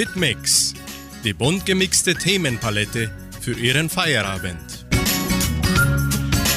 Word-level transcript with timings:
Hitmix, 0.00 0.72
die 1.24 1.34
bunt 1.34 1.66
gemixte 1.66 2.14
Themenpalette 2.14 3.10
für 3.38 3.52
Ihren 3.52 3.90
Feierabend. 3.90 4.86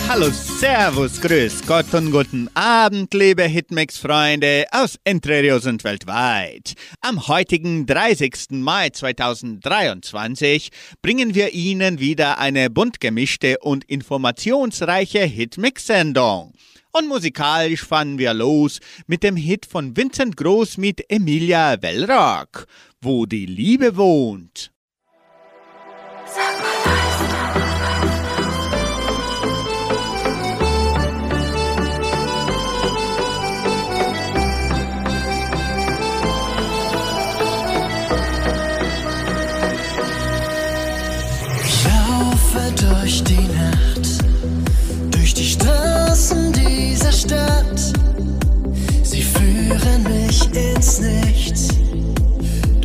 Hallo, 0.07 0.29
Servus, 0.29 1.20
Grüß 1.20 1.68
Gott 1.68 1.93
und 1.93 2.11
guten 2.11 2.50
Abend, 2.54 3.14
liebe 3.14 3.43
Hitmix-Freunde 3.43 4.68
aus 4.71 4.98
Entre 5.04 5.41
Rios 5.41 5.66
und 5.66 5.84
weltweit. 5.84 6.75
Am 7.02 7.27
heutigen 7.27 7.86
30. 7.86 8.52
Mai 8.52 8.91
2023 8.91 10.70
bringen 11.02 11.36
wir 11.36 11.52
Ihnen 11.52 12.00
wieder 12.00 12.38
eine 12.38 12.70
bunt 12.70 13.02
gemischte 13.02 13.57
und 13.60 13.84
informationsreiche 13.84 15.25
Hitmix-Sendung. 15.25 16.54
Und 16.96 17.07
musikalisch 17.07 17.84
fangen 17.84 18.20
wir 18.20 18.36
los 18.36 18.80
mit 19.07 19.23
dem 19.23 19.36
Hit 19.36 19.66
von 19.66 19.98
Vincent 19.98 20.38
Groß 20.38 20.78
mit 20.78 21.04
Emilia 21.10 21.82
Wellrock, 21.82 22.67
wo 23.03 23.25
die 23.25 23.45
Liebe 23.45 23.95
wohnt. 23.98 24.71
Durch 42.80 43.23
die 43.23 43.35
Nacht, 43.35 44.23
durch 45.11 45.33
die 45.33 45.44
Straßen 45.44 46.53
dieser 46.53 47.11
Stadt. 47.11 47.94
Sie 49.03 49.22
führen 49.22 50.03
mich 50.03 50.49
ins 50.55 51.02
Nichts, 51.02 51.67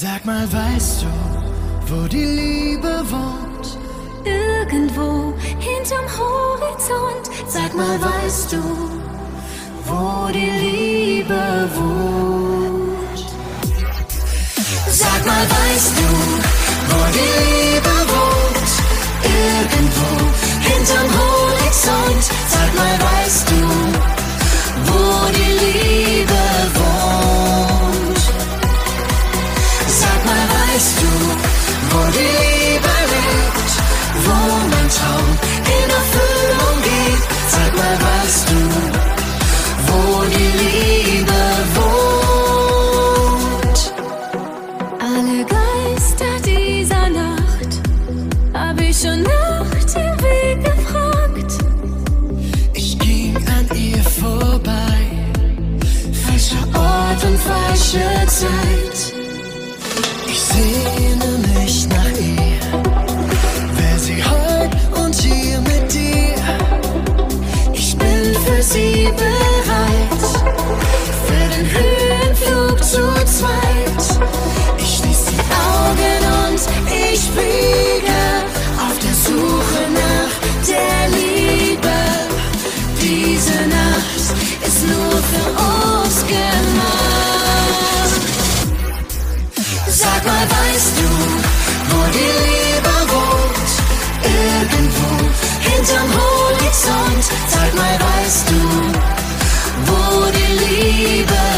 Sag 0.00 0.24
mal, 0.24 0.46
weißt 0.52 1.02
du, 1.02 1.08
wo 1.88 2.06
die 2.06 2.24
Liebe 2.24 3.02
wohnt? 3.10 3.66
Irgendwo 4.22 5.34
hinterm 5.58 6.06
Horizont. 6.16 7.24
Sag 7.48 7.74
mal, 7.74 7.98
weißt 8.00 8.52
du, 8.52 8.62
wo 9.86 10.30
die 10.32 10.52
Liebe 10.66 11.68
wohnt? 11.74 13.26
Sag 14.88 15.26
mal, 15.26 15.44
weißt 15.56 15.94
du, 15.98 16.08
wo 16.90 17.00
die 17.16 17.32
Liebe 17.42 17.94
wohnt? 18.12 18.70
Irgendwo 19.24 20.10
hinterm 20.70 21.10
Horizont. 21.18 22.24
Sag 22.54 22.70
mal, 22.76 22.96
weißt 23.10 23.50
du, 23.50 23.60
wo 24.92 25.32
die 25.32 25.52
Liebe 25.58 25.87
fliege 77.34 78.20
auf 78.84 78.96
der 78.98 79.14
Suche 79.14 79.82
nach 80.02 80.32
der 80.66 80.98
Liebe. 81.18 81.96
Diese 83.00 83.58
Nacht 83.76 84.24
ist 84.66 84.80
nur 84.86 85.16
für 85.30 85.48
uns 85.68 86.16
gemacht. 86.26 87.08
Sag 89.88 90.24
mal, 90.24 90.46
weißt 90.56 90.94
du, 90.98 91.08
wo 91.90 92.00
die 92.16 92.32
Liebe 92.46 92.94
wohnt? 93.12 93.72
Irgendwo 94.22 95.08
hinterm 95.68 96.10
Horizont. 96.20 97.24
Sag 97.48 97.70
mal, 97.74 97.96
weißt 98.08 98.46
du, 98.50 98.60
wo 99.86 100.00
die 100.30 100.52
Liebe 100.64 101.32
wohnt? 101.32 101.57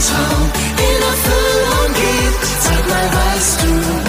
Traum 0.00 0.50
in 0.78 1.02
Erfüllung 1.02 1.92
geht? 1.94 2.34
Sag 2.60 2.88
mal, 2.88 3.08
weißt 3.12 3.62
du, 3.62 3.99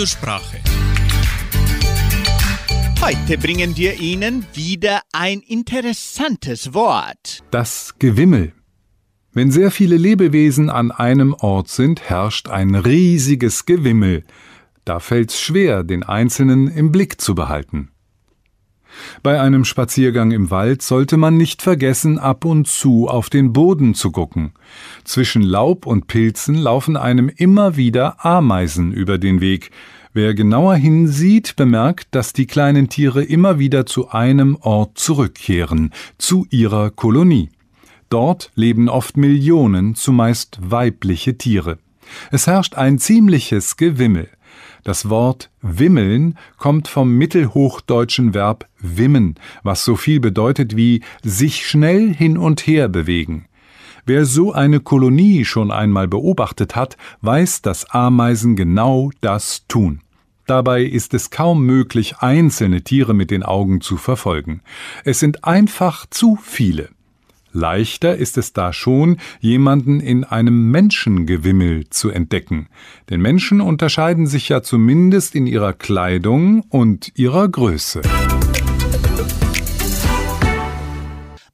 zur 0.00 0.06
Sprache. 0.06 0.56
Heute 3.02 3.36
bringen 3.36 3.76
wir 3.76 4.00
Ihnen 4.00 4.46
wieder 4.54 5.02
ein 5.12 5.40
interessantes 5.40 6.72
Wort. 6.72 7.40
Das 7.50 7.96
Gewimmel. 7.98 8.54
Wenn 9.34 9.50
sehr 9.50 9.70
viele 9.70 9.98
Lebewesen 9.98 10.70
an 10.70 10.90
einem 10.90 11.34
Ort 11.34 11.68
sind, 11.68 12.08
herrscht 12.08 12.48
ein 12.48 12.76
riesiges 12.76 13.66
Gewimmel. 13.66 14.24
Da 14.86 15.00
fällt's 15.00 15.38
schwer, 15.38 15.84
den 15.84 16.02
Einzelnen 16.02 16.68
im 16.68 16.92
Blick 16.92 17.20
zu 17.20 17.34
behalten. 17.34 17.89
Bei 19.22 19.40
einem 19.40 19.64
Spaziergang 19.64 20.30
im 20.30 20.50
Wald 20.50 20.82
sollte 20.82 21.16
man 21.16 21.36
nicht 21.36 21.62
vergessen, 21.62 22.18
ab 22.18 22.44
und 22.44 22.66
zu 22.66 23.08
auf 23.08 23.30
den 23.30 23.52
Boden 23.52 23.94
zu 23.94 24.10
gucken. 24.10 24.52
Zwischen 25.04 25.42
Laub 25.42 25.86
und 25.86 26.06
Pilzen 26.06 26.54
laufen 26.54 26.96
einem 26.96 27.28
immer 27.28 27.76
wieder 27.76 28.24
Ameisen 28.24 28.92
über 28.92 29.18
den 29.18 29.40
Weg. 29.40 29.70
Wer 30.12 30.34
genauer 30.34 30.74
hinsieht, 30.74 31.54
bemerkt, 31.54 32.08
dass 32.10 32.32
die 32.32 32.46
kleinen 32.46 32.88
Tiere 32.88 33.22
immer 33.22 33.58
wieder 33.58 33.86
zu 33.86 34.10
einem 34.10 34.56
Ort 34.60 34.98
zurückkehren, 34.98 35.92
zu 36.18 36.46
ihrer 36.50 36.90
Kolonie. 36.90 37.50
Dort 38.08 38.50
leben 38.56 38.88
oft 38.88 39.16
Millionen, 39.16 39.94
zumeist 39.94 40.58
weibliche 40.60 41.38
Tiere. 41.38 41.78
Es 42.32 42.48
herrscht 42.48 42.74
ein 42.74 42.98
ziemliches 42.98 43.76
Gewimmel. 43.76 44.28
Das 44.84 45.08
Wort 45.10 45.50
wimmeln 45.60 46.38
kommt 46.56 46.88
vom 46.88 47.16
mittelhochdeutschen 47.16 48.34
Verb 48.34 48.66
wimmen, 48.78 49.34
was 49.62 49.84
so 49.84 49.96
viel 49.96 50.20
bedeutet 50.20 50.76
wie 50.76 51.02
sich 51.22 51.66
schnell 51.66 52.14
hin 52.14 52.38
und 52.38 52.66
her 52.66 52.88
bewegen. 52.88 53.46
Wer 54.06 54.24
so 54.24 54.52
eine 54.52 54.80
Kolonie 54.80 55.44
schon 55.44 55.70
einmal 55.70 56.08
beobachtet 56.08 56.74
hat, 56.74 56.96
weiß, 57.20 57.62
dass 57.62 57.90
Ameisen 57.90 58.56
genau 58.56 59.10
das 59.20 59.66
tun. 59.68 60.00
Dabei 60.46 60.82
ist 60.82 61.14
es 61.14 61.30
kaum 61.30 61.64
möglich, 61.64 62.16
einzelne 62.18 62.82
Tiere 62.82 63.14
mit 63.14 63.30
den 63.30 63.44
Augen 63.44 63.80
zu 63.80 63.96
verfolgen. 63.96 64.62
Es 65.04 65.20
sind 65.20 65.44
einfach 65.44 66.06
zu 66.10 66.36
viele. 66.42 66.88
Leichter 67.52 68.16
ist 68.16 68.38
es 68.38 68.52
da 68.52 68.72
schon, 68.72 69.18
jemanden 69.40 70.00
in 70.00 70.24
einem 70.24 70.70
Menschengewimmel 70.70 71.88
zu 71.90 72.10
entdecken. 72.10 72.68
Denn 73.08 73.20
Menschen 73.20 73.60
unterscheiden 73.60 74.26
sich 74.26 74.48
ja 74.48 74.62
zumindest 74.62 75.34
in 75.34 75.46
ihrer 75.46 75.72
Kleidung 75.72 76.62
und 76.68 77.12
ihrer 77.16 77.48
Größe. 77.48 78.02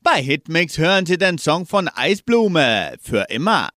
Bei 0.03 0.23
Hitmix 0.23 0.79
hören 0.79 1.05
Sie 1.05 1.19
den 1.19 1.37
Song 1.37 1.67
von 1.67 1.89
Eisblume 1.89 2.95
für 3.01 3.27
immer. 3.29 3.71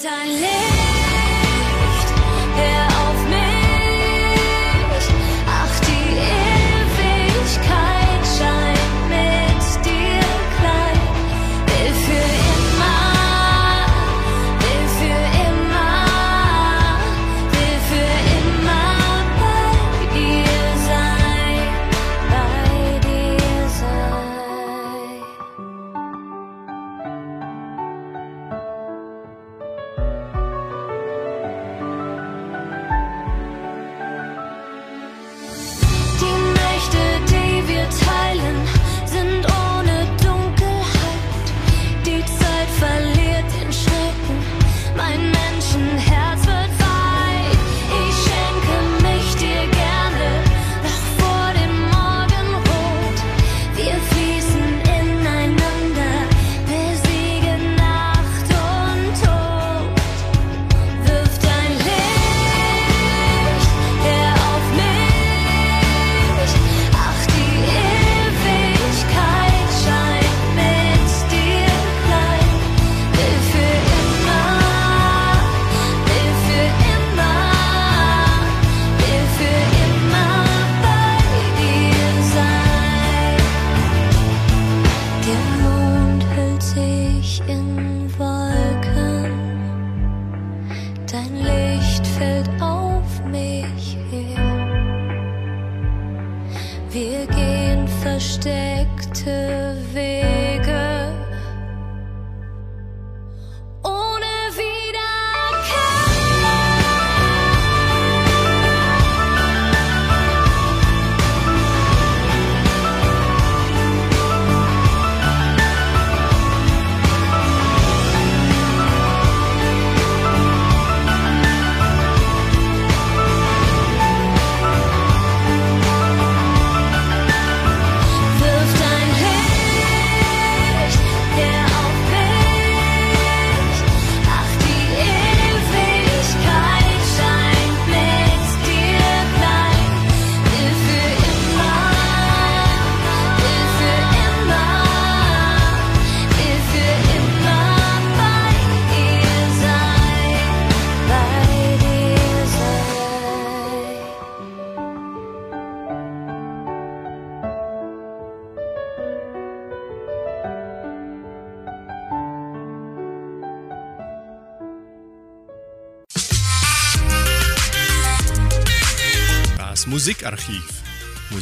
Sometimes 0.00 0.69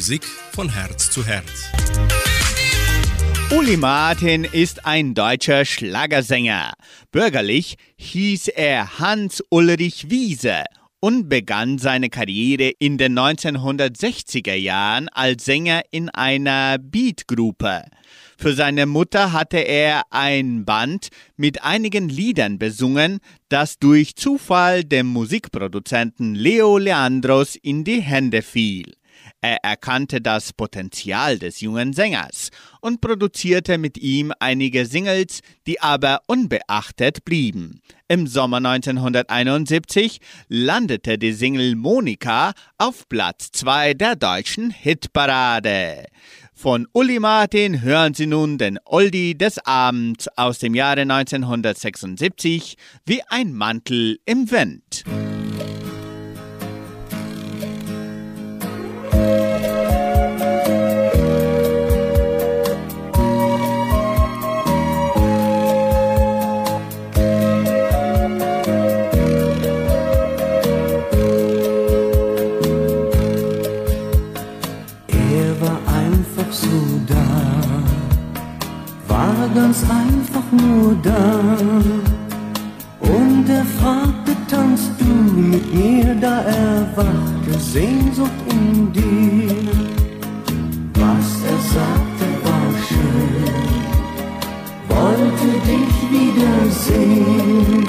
Musik 0.09 0.25
von 0.25 0.69
Herz 0.69 1.11
zu 1.11 1.23
Herz. 1.23 1.69
Uli 3.51 3.77
Martin 3.77 4.43
ist 4.43 4.87
ein 4.87 5.13
deutscher 5.13 5.65
Schlagersänger. 5.65 6.73
Bürgerlich 7.11 7.75
hieß 7.97 8.47
er 8.47 8.97
Hans-Ulrich 8.97 10.09
Wiese 10.09 10.63
und 10.99 11.29
begann 11.29 11.77
seine 11.77 12.09
Karriere 12.09 12.71
in 12.79 12.97
den 12.97 13.19
1960er 13.19 14.55
Jahren 14.55 15.09
als 15.09 15.45
Sänger 15.45 15.83
in 15.91 16.09
einer 16.09 16.79
Beatgruppe. 16.79 17.83
Für 18.35 18.55
seine 18.55 18.87
Mutter 18.87 19.31
hatte 19.31 19.59
er 19.59 20.01
ein 20.09 20.65
Band 20.65 21.09
mit 21.37 21.63
einigen 21.63 22.09
Liedern 22.09 22.57
besungen, 22.57 23.19
das 23.47 23.77
durch 23.77 24.15
Zufall 24.15 24.83
dem 24.83 25.05
Musikproduzenten 25.05 26.33
Leo 26.33 26.79
Leandros 26.79 27.55
in 27.55 27.83
die 27.83 28.01
Hände 28.01 28.41
fiel. 28.41 28.95
Er 29.41 29.63
erkannte 29.63 30.19
das 30.19 30.51
Potenzial 30.51 31.39
des 31.39 31.61
jungen 31.61 31.93
Sängers 31.93 32.49
und 32.81 32.99
produzierte 32.99 33.77
mit 33.77 33.97
ihm 33.97 34.33
einige 34.39 34.85
Singles, 34.85 35.39
die 35.65 35.79
aber 35.79 36.21
unbeachtet 36.27 37.23
blieben. 37.23 37.79
Im 38.09 38.27
Sommer 38.27 38.57
1971 38.57 40.19
landete 40.49 41.17
die 41.17 41.31
Single 41.31 41.75
Monika 41.75 42.51
auf 42.77 43.07
Platz 43.07 43.51
2 43.51 43.93
der 43.93 44.17
deutschen 44.17 44.71
Hitparade. 44.71 46.05
Von 46.53 46.87
Uli 46.91 47.19
Martin 47.19 47.81
hören 47.81 48.13
Sie 48.13 48.27
nun 48.27 48.57
den 48.57 48.77
Oldie 48.83 49.37
des 49.37 49.65
Abends 49.65 50.27
aus 50.35 50.59
dem 50.59 50.75
Jahre 50.75 51.01
1976 51.03 52.75
wie 53.05 53.21
ein 53.29 53.53
Mantel 53.53 54.19
im 54.25 54.51
Wind. 54.51 55.05
Da. 81.03 81.23
Und 82.99 83.49
er 83.49 83.65
fragte, 83.79 84.35
tanzt 84.47 84.91
du 84.99 85.05
mit 85.05 85.73
mir, 85.73 86.15
da 86.19 86.41
erwachte 86.41 87.59
Sehnsucht 87.59 88.39
in 88.49 88.91
dir. 88.91 89.55
Was 90.95 91.29
er 91.53 91.59
sagte, 91.75 92.25
war 92.45 92.69
schön, 92.87 93.55
wollte 94.89 95.49
dich 95.69 95.95
wiedersehen. 96.15 97.85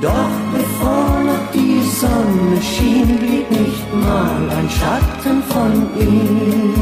Doch 0.00 0.36
bevor 0.52 1.10
noch 1.28 1.46
die 1.52 1.82
Sonne 2.00 2.60
schien, 2.62 3.18
blieb 3.18 3.50
nicht 3.50 3.94
mal 3.94 4.40
ein 4.56 4.68
Schatten 4.70 5.42
von 5.52 5.72
ihm. 6.00 6.79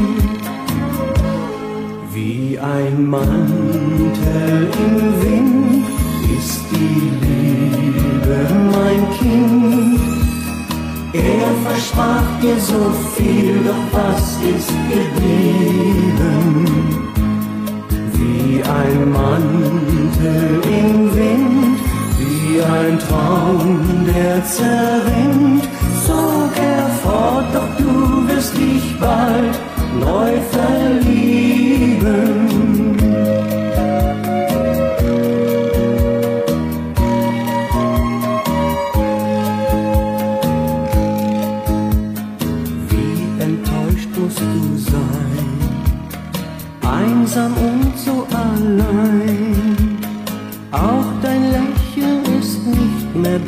Wie 2.59 2.65
ein 2.65 3.05
Mantel 3.09 4.69
im 4.85 4.95
Wind 5.21 5.85
ist 6.37 6.61
die 6.71 7.09
Liebe, 7.25 8.37
mein 8.71 9.01
Kind. 9.17 10.01
Er 11.13 11.51
versprach 11.65 12.27
dir 12.41 12.59
so 12.59 12.91
viel, 13.15 13.63
doch 13.63 13.85
was 13.93 14.37
ist 14.55 14.73
geblieben? 14.89 16.65
Wie 18.13 18.61
ein 18.61 19.09
Mantel 19.09 20.61
im 20.65 21.15
Wind, 21.15 21.79
wie 22.17 22.61
ein 22.61 22.99
Traum, 22.99 24.05
der 24.05 24.43
zerrinnt, 24.45 25.63
zog 26.05 26.51
er 26.57 26.89
fort, 27.03 27.45
doch 27.53 27.71
du 27.77 28.27
wirst 28.27 28.53
dich 28.57 28.99
bald 28.99 29.57
neu 29.97 30.33
verlieben. 30.51 32.48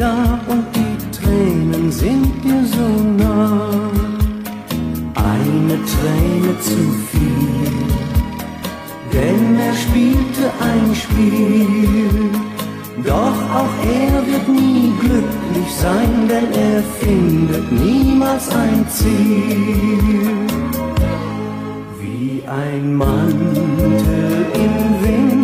Da 0.02 0.40
und 0.48 0.66
die 0.76 0.96
Tränen 1.18 1.92
sind 1.92 2.34
dir 2.44 2.64
so 2.76 2.88
nah. 3.22 3.70
Eine 5.34 5.76
Träne 5.94 6.52
zu 6.68 6.82
viel, 7.12 7.76
denn 9.14 9.44
er 9.68 9.76
spielte 9.86 10.46
ein 10.72 10.88
Spiel. 11.04 12.10
Doch 13.12 13.40
auch 13.60 13.76
er 14.02 14.16
wird 14.30 14.48
nie 14.48 14.92
glücklich 15.04 15.72
sein, 15.84 16.12
denn 16.32 16.50
er 16.70 16.82
findet 17.02 17.72
niemals 17.72 18.46
ein 18.64 18.86
Ziel. 18.90 20.28
Wie 22.00 22.44
ein 22.48 22.96
Mantel 22.96 24.46
im 24.66 24.76
Wind 25.04 25.41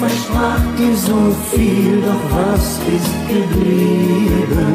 versprach 0.00 0.64
dir 0.78 0.96
so 0.96 1.20
viel, 1.50 2.00
doch 2.08 2.24
was 2.36 2.66
ist 2.96 3.14
geblieben? 3.34 4.72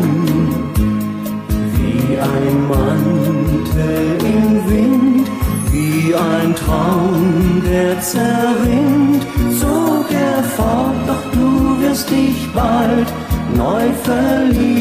Wie 1.75 2.05
ein 2.33 2.55
Mantel 2.73 4.07
im 4.33 4.47
Wind, 4.69 5.27
wie 5.71 6.13
ein 6.13 6.49
Traum, 6.55 7.63
der 7.67 7.99
zerrinnt, 8.01 9.23
zog 9.59 10.05
er 10.11 10.43
fort, 10.57 10.99
doch 11.07 11.25
du 11.33 11.49
wirst 11.81 12.07
dich 12.09 12.39
bald 12.53 13.09
neu 13.55 13.85
verlieben. 14.03 14.77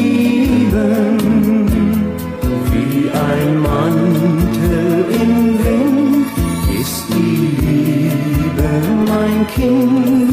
Wie 2.71 3.09
ein 3.31 3.51
Mantel 3.71 5.05
im 5.23 5.35
Wind 5.65 6.27
ist 6.81 7.03
die 7.09 7.37
Liebe, 7.65 8.69
mein 9.07 9.47
Kind. 9.55 10.24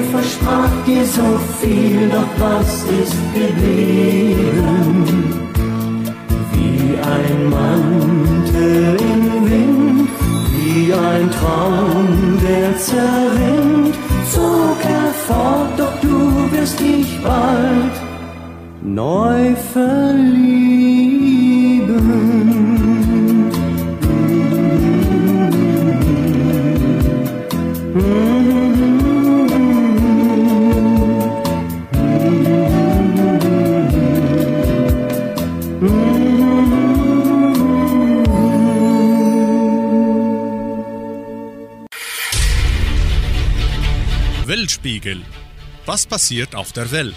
Er 0.00 0.06
versprach 0.06 0.84
dir 0.86 1.04
so 1.04 1.38
viel, 1.60 2.08
doch 2.08 2.32
was 2.38 2.84
ist 3.02 3.18
geblieben? 3.34 5.04
Wie 6.52 6.96
ein 7.16 7.50
Mantel 7.50 8.96
im 9.12 9.24
Wind, 9.50 10.08
wie 10.52 10.94
ein 10.94 11.30
Traum, 11.38 12.38
der 12.42 12.70
zerrinnt, 12.78 13.94
zog 14.32 14.78
er 14.88 15.12
fort, 15.26 15.72
doch 15.76 16.00
du 16.00 16.50
wirst 16.50 16.80
dich 16.80 17.22
bald 17.22 17.96
neu 18.82 19.54
verlieben. 19.74 20.49
Was 45.86 46.06
passiert 46.06 46.54
auf 46.54 46.72
der 46.72 46.90
Welt? 46.90 47.14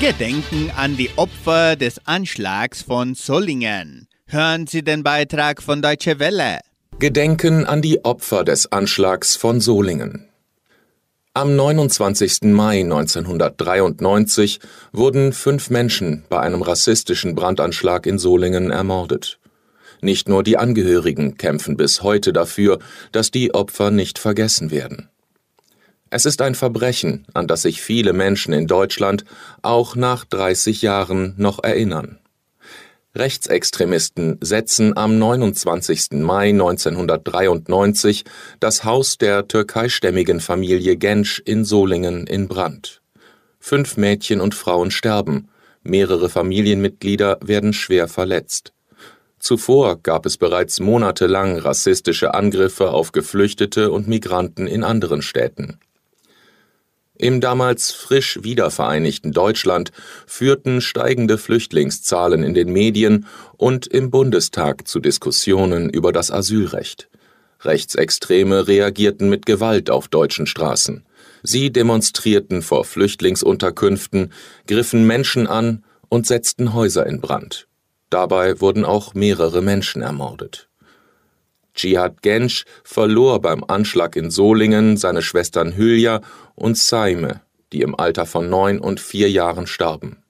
Gedenken 0.00 0.70
an 0.74 0.96
die 0.96 1.10
Opfer 1.16 1.76
des 1.76 2.06
Anschlags 2.06 2.82
von 2.82 3.14
Solingen. 3.14 4.08
Hören 4.26 4.66
Sie 4.66 4.82
den 4.82 5.02
Beitrag 5.02 5.62
von 5.62 5.82
Deutsche 5.82 6.18
Welle. 6.18 6.60
Gedenken 6.98 7.66
an 7.66 7.82
die 7.82 8.02
Opfer 8.02 8.44
des 8.44 8.72
Anschlags 8.72 9.36
von 9.36 9.60
Solingen. 9.60 10.26
Am 11.34 11.54
29. 11.54 12.44
Mai 12.44 12.80
1993 12.80 14.60
wurden 14.92 15.34
fünf 15.34 15.68
Menschen 15.68 16.24
bei 16.30 16.40
einem 16.40 16.62
rassistischen 16.62 17.34
Brandanschlag 17.34 18.06
in 18.06 18.18
Solingen 18.18 18.70
ermordet. 18.70 19.38
Nicht 20.00 20.30
nur 20.30 20.42
die 20.42 20.56
Angehörigen 20.56 21.36
kämpfen 21.36 21.76
bis 21.76 22.02
heute 22.02 22.32
dafür, 22.32 22.78
dass 23.12 23.30
die 23.30 23.52
Opfer 23.52 23.90
nicht 23.90 24.18
vergessen 24.18 24.70
werden. 24.70 25.10
Es 26.12 26.26
ist 26.26 26.42
ein 26.42 26.56
Verbrechen, 26.56 27.24
an 27.34 27.46
das 27.46 27.62
sich 27.62 27.80
viele 27.80 28.12
Menschen 28.12 28.52
in 28.52 28.66
Deutschland 28.66 29.24
auch 29.62 29.94
nach 29.94 30.24
30 30.24 30.82
Jahren 30.82 31.34
noch 31.36 31.62
erinnern. 31.62 32.18
Rechtsextremisten 33.14 34.38
setzen 34.40 34.96
am 34.96 35.18
29. 35.18 36.20
Mai 36.22 36.50
1993 36.50 38.24
das 38.58 38.84
Haus 38.84 39.18
der 39.18 39.46
türkeistämmigen 39.46 40.40
Familie 40.40 40.96
Gensch 40.96 41.40
in 41.44 41.64
Solingen 41.64 42.26
in 42.26 42.48
Brand. 42.48 43.02
Fünf 43.60 43.96
Mädchen 43.96 44.40
und 44.40 44.54
Frauen 44.54 44.90
sterben, 44.90 45.48
mehrere 45.82 46.28
Familienmitglieder 46.28 47.38
werden 47.40 47.72
schwer 47.72 48.08
verletzt. 48.08 48.72
Zuvor 49.38 50.00
gab 50.02 50.26
es 50.26 50.36
bereits 50.36 50.80
monatelang 50.80 51.58
rassistische 51.58 52.34
Angriffe 52.34 52.90
auf 52.90 53.12
Geflüchtete 53.12 53.90
und 53.90 54.06
Migranten 54.06 54.66
in 54.66 54.84
anderen 54.84 55.22
Städten. 55.22 55.78
Im 57.20 57.42
damals 57.42 57.90
frisch 57.90 58.38
wiedervereinigten 58.44 59.32
Deutschland 59.32 59.92
führten 60.26 60.80
steigende 60.80 61.36
Flüchtlingszahlen 61.36 62.42
in 62.42 62.54
den 62.54 62.72
Medien 62.72 63.26
und 63.58 63.86
im 63.86 64.10
Bundestag 64.10 64.88
zu 64.88 65.00
Diskussionen 65.00 65.90
über 65.90 66.12
das 66.12 66.30
Asylrecht. 66.30 67.10
Rechtsextreme 67.60 68.66
reagierten 68.68 69.28
mit 69.28 69.44
Gewalt 69.44 69.90
auf 69.90 70.08
deutschen 70.08 70.46
Straßen. 70.46 71.04
Sie 71.42 71.70
demonstrierten 71.70 72.62
vor 72.62 72.86
Flüchtlingsunterkünften, 72.86 74.32
griffen 74.66 75.06
Menschen 75.06 75.46
an 75.46 75.84
und 76.08 76.26
setzten 76.26 76.72
Häuser 76.72 77.04
in 77.04 77.20
Brand. 77.20 77.68
Dabei 78.08 78.62
wurden 78.62 78.86
auch 78.86 79.12
mehrere 79.12 79.60
Menschen 79.60 80.00
ermordet. 80.00 80.69
Jihad 81.76 82.22
Gensch 82.22 82.64
verlor 82.84 83.40
beim 83.40 83.64
Anschlag 83.64 84.16
in 84.16 84.30
Solingen 84.30 84.96
seine 84.96 85.22
Schwestern 85.22 85.76
Hülya 85.76 86.20
und 86.54 86.76
Saime, 86.76 87.40
die 87.72 87.82
im 87.82 87.94
Alter 87.94 88.26
von 88.26 88.48
neun 88.48 88.80
und 88.80 89.00
vier 89.00 89.30
Jahren 89.30 89.66
starben. 89.66 90.22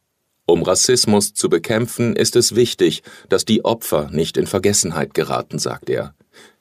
Um 0.47 0.63
Rassismus 0.63 1.33
zu 1.33 1.49
bekämpfen, 1.49 2.17
ist 2.17 2.35
es 2.35 2.57
wichtig, 2.57 3.03
dass 3.29 3.45
die 3.45 3.65
Opfer 3.65 4.09
nicht 4.11 4.37
in 4.37 4.47
Vergessenheit 4.47 5.15
geraten, 5.15 5.59
sagt 5.59 5.89
er. 5.89 6.15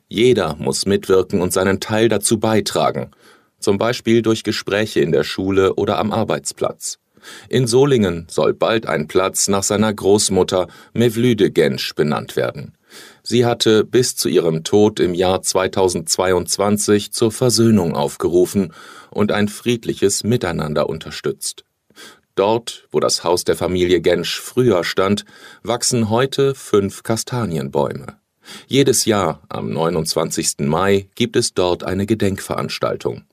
Jeder 0.08 0.56
muss 0.56 0.86
mitwirken 0.86 1.42
und 1.42 1.54
seinen 1.54 1.80
Teil 1.80 2.08
dazu 2.08 2.39
beitragen, 2.39 3.12
zum 3.60 3.78
Beispiel 3.78 4.22
durch 4.22 4.44
Gespräche 4.44 5.00
in 5.00 5.12
der 5.12 5.24
Schule 5.24 5.74
oder 5.76 5.98
am 5.98 6.12
Arbeitsplatz. 6.12 7.00
In 7.49 7.67
Solingen 7.67 8.27
soll 8.29 8.53
bald 8.53 8.86
ein 8.86 9.08
Platz 9.08 9.47
nach 9.47 9.63
seiner 9.63 9.93
Großmutter 9.93 10.67
Mevlüde 10.93 11.51
Gensch 11.51 11.95
benannt 11.95 12.36
werden. 12.36 12.73
Sie 13.23 13.45
hatte 13.45 13.84
bis 13.84 14.15
zu 14.15 14.29
ihrem 14.29 14.63
Tod 14.63 14.99
im 14.99 15.13
Jahr 15.13 15.41
2022 15.41 17.12
zur 17.12 17.32
Versöhnung 17.32 17.95
aufgerufen 17.95 18.73
und 19.12 19.32
ein 19.32 19.47
friedliches 19.47 20.23
Miteinander 20.23 20.89
unterstützt. 20.89 21.63
Dort, 22.36 22.88
wo 22.91 22.99
das 22.99 23.23
Haus 23.23 23.43
der 23.43 23.55
Familie 23.55 24.01
Gensch 24.01 24.39
früher 24.39 24.84
stand, 24.84 25.25
wachsen 25.62 26.10
heute 26.10 26.55
fünf 26.55 27.03
Kastanienbäume. 27.03 28.17
Jedes 28.67 29.05
Jahr 29.05 29.41
am 29.49 29.71
29. 29.71 30.60
Mai 30.60 31.10
gibt 31.15 31.36
es 31.36 31.53
dort 31.53 31.84
eine 31.84 32.05
Gedenkveranstaltung. 32.05 33.25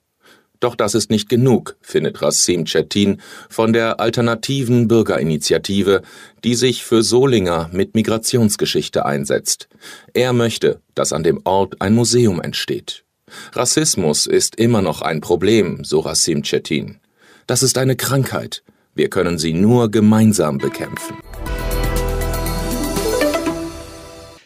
Doch 0.59 0.75
das 0.75 0.95
ist 0.95 1.11
nicht 1.11 1.29
genug, 1.29 1.77
findet 1.81 2.21
Rassim 2.21 2.65
Cetin 2.65 3.21
von 3.49 3.73
der 3.73 3.99
alternativen 3.99 4.87
Bürgerinitiative, 4.87 6.01
die 6.43 6.55
sich 6.55 6.83
für 6.83 7.03
Solinger 7.03 7.69
mit 7.71 7.93
Migrationsgeschichte 7.93 9.05
einsetzt. 9.05 9.67
Er 10.13 10.33
möchte, 10.33 10.81
dass 10.95 11.13
an 11.13 11.23
dem 11.23 11.41
Ort 11.43 11.81
ein 11.81 11.93
Museum 11.93 12.41
entsteht. 12.41 13.03
Rassismus 13.53 14.25
ist 14.25 14.55
immer 14.55 14.81
noch 14.81 15.01
ein 15.01 15.21
Problem, 15.21 15.83
so 15.83 15.99
Rassim 15.99 16.43
Cetin. 16.43 16.99
Das 17.45 17.61
ist 17.61 17.77
eine 17.77 17.95
Krankheit. 17.95 18.63
Wir 18.95 19.09
können 19.09 19.37
sie 19.37 19.53
nur 19.53 19.91
gemeinsam 19.91 20.57
bekämpfen. 20.57 21.17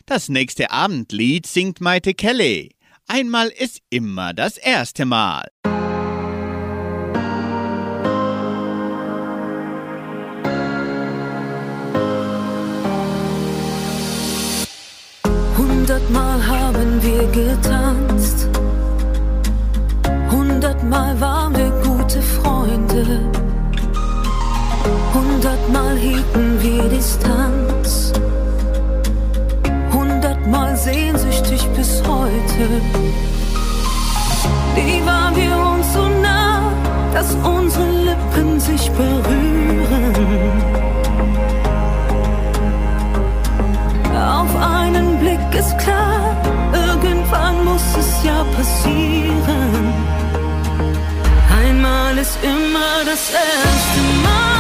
Das 0.06 0.28
nächste 0.28 0.71
Abendlied 0.71 1.45
singt 1.45 1.80
Maite 1.80 2.13
Kelly. 2.13 2.71
Einmal 3.08 3.47
ist 3.47 3.80
immer 3.89 4.34
das 4.34 4.58
erste 4.58 5.06
Mal. 5.06 5.47
Haben 17.02 17.04
wir 17.04 17.28
getanzt. 17.28 18.48
Hundertmal 20.30 21.20
waren 21.20 21.56
wir 21.56 21.72
gute 21.84 22.22
Freunde. 22.22 23.20
Hundertmal 25.14 25.98
hielten 25.98 26.62
wir 26.62 26.84
Distanz. 26.90 28.14
Hundertmal 29.92 30.76
sehnsüchtig 30.76 31.68
bis 31.76 32.02
heute. 32.04 32.68
Nie 34.76 35.06
waren 35.06 35.36
wir 35.36 35.58
uns 35.74 35.94
so 35.94 36.08
nah, 36.22 36.62
dass 37.14 37.36
unsere 37.44 37.90
Lippen 37.90 38.60
sich 38.60 38.92
berühren. 38.92 40.22
Auf 44.16 44.56
einen 44.56 45.20
Blick 45.20 45.40
ist 45.58 45.78
klar, 45.80 46.31
passieren. 48.56 49.93
Einmal 51.63 52.17
ist 52.17 52.38
immer 52.43 53.06
das 53.06 53.32
erste 53.32 54.01
Mal. 54.23 54.51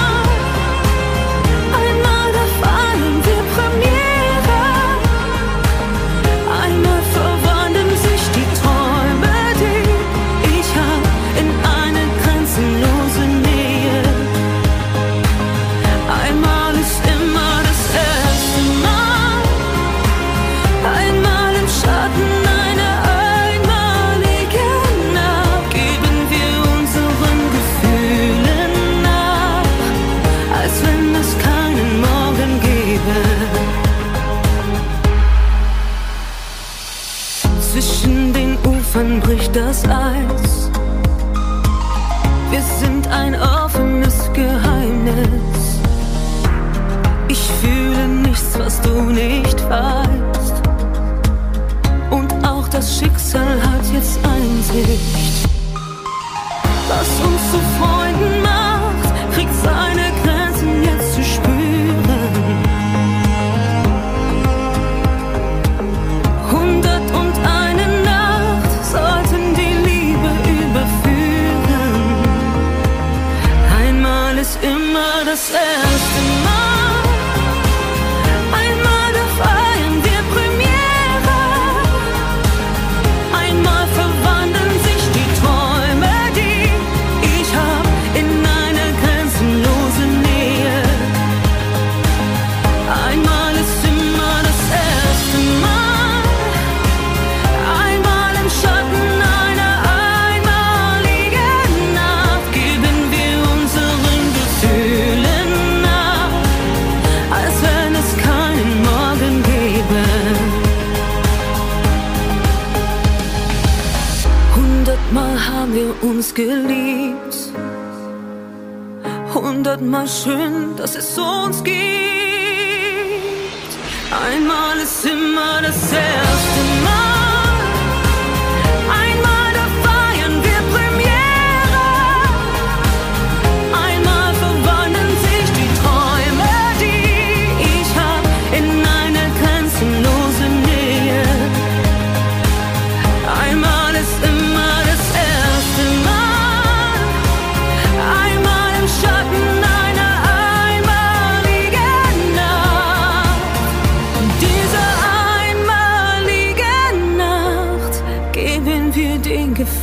Immer 125.71 126.20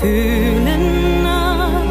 Gefühlen 0.00 1.22
nach, 1.24 1.82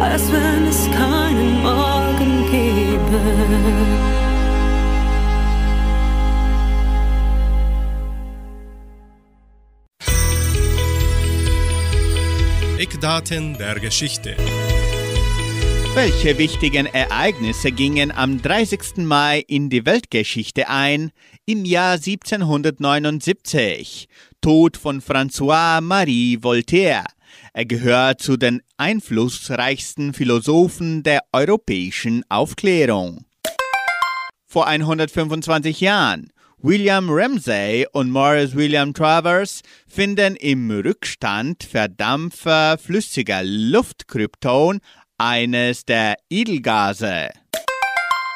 als 0.00 0.32
wenn 0.32 0.66
es 0.66 0.90
keinen 0.90 1.62
Morgen 1.62 2.50
gäbe. 2.50 3.20
Eckdaten 12.78 13.58
der 13.58 13.78
Geschichte. 13.78 14.36
Welche 15.94 16.38
wichtigen 16.38 16.86
Ereignisse 16.86 17.70
gingen 17.70 18.12
am 18.12 18.40
30. 18.40 19.04
Mai 19.04 19.44
in 19.46 19.68
die 19.68 19.84
Weltgeschichte 19.84 20.70
ein? 20.70 21.10
Im 21.44 21.66
Jahr 21.66 21.96
1779. 21.96 24.08
Tod 24.40 24.78
von 24.78 25.02
François-Marie 25.02 26.42
Voltaire. 26.42 27.04
Er 27.52 27.66
gehört 27.66 28.22
zu 28.22 28.38
den 28.38 28.62
einflussreichsten 28.78 30.14
Philosophen 30.14 31.02
der 31.02 31.24
europäischen 31.30 32.24
Aufklärung. 32.30 33.26
Vor 34.46 34.66
125 34.66 35.82
Jahren. 35.82 36.32
William 36.64 37.10
Ramsay 37.10 37.88
und 37.92 38.12
Morris 38.12 38.54
William 38.54 38.94
Travers 38.94 39.62
finden 39.88 40.36
im 40.36 40.70
Rückstand 40.70 41.64
verdampfer 41.64 42.78
flüssiger 42.78 43.40
Luftkrypton 43.42 44.78
eines 45.22 45.84
der 45.84 46.16
Edelgase. 46.30 47.30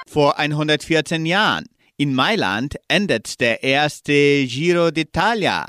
Vor 0.09 0.39
114 0.39 1.27
Jahren. 1.27 1.65
In 1.97 2.15
Mailand 2.15 2.77
endet 2.87 3.41
der 3.41 3.65
erste 3.65 4.47
Giro 4.47 4.87
d'Italia. 4.87 5.67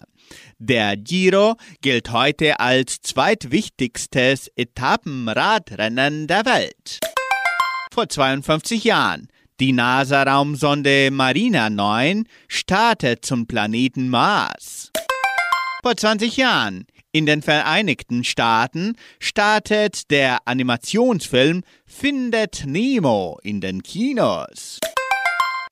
Der 0.59 0.95
Giro 0.95 1.55
gilt 1.81 2.11
heute 2.11 2.59
als 2.59 3.01
zweitwichtigstes 3.01 4.51
Etappenradrennen 4.55 6.27
der 6.27 6.45
Welt. 6.45 6.99
Vor 7.91 8.07
52 8.07 8.83
Jahren. 8.83 9.27
Die 9.59 9.73
NASA-Raumsonde 9.73 11.09
Marina 11.09 11.71
9 11.71 12.25
startet 12.47 13.25
zum 13.25 13.47
Planeten 13.47 14.09
Mars. 14.09 14.91
Vor 15.81 15.97
20 15.97 16.37
Jahren. 16.37 16.85
In 17.17 17.25
den 17.25 17.41
Vereinigten 17.41 18.23
Staaten 18.23 18.93
startet 19.19 20.11
der 20.11 20.37
Animationsfilm 20.45 21.63
Findet 21.83 22.63
Nemo 22.67 23.39
in 23.41 23.59
den 23.59 23.81
Kinos. 23.81 24.77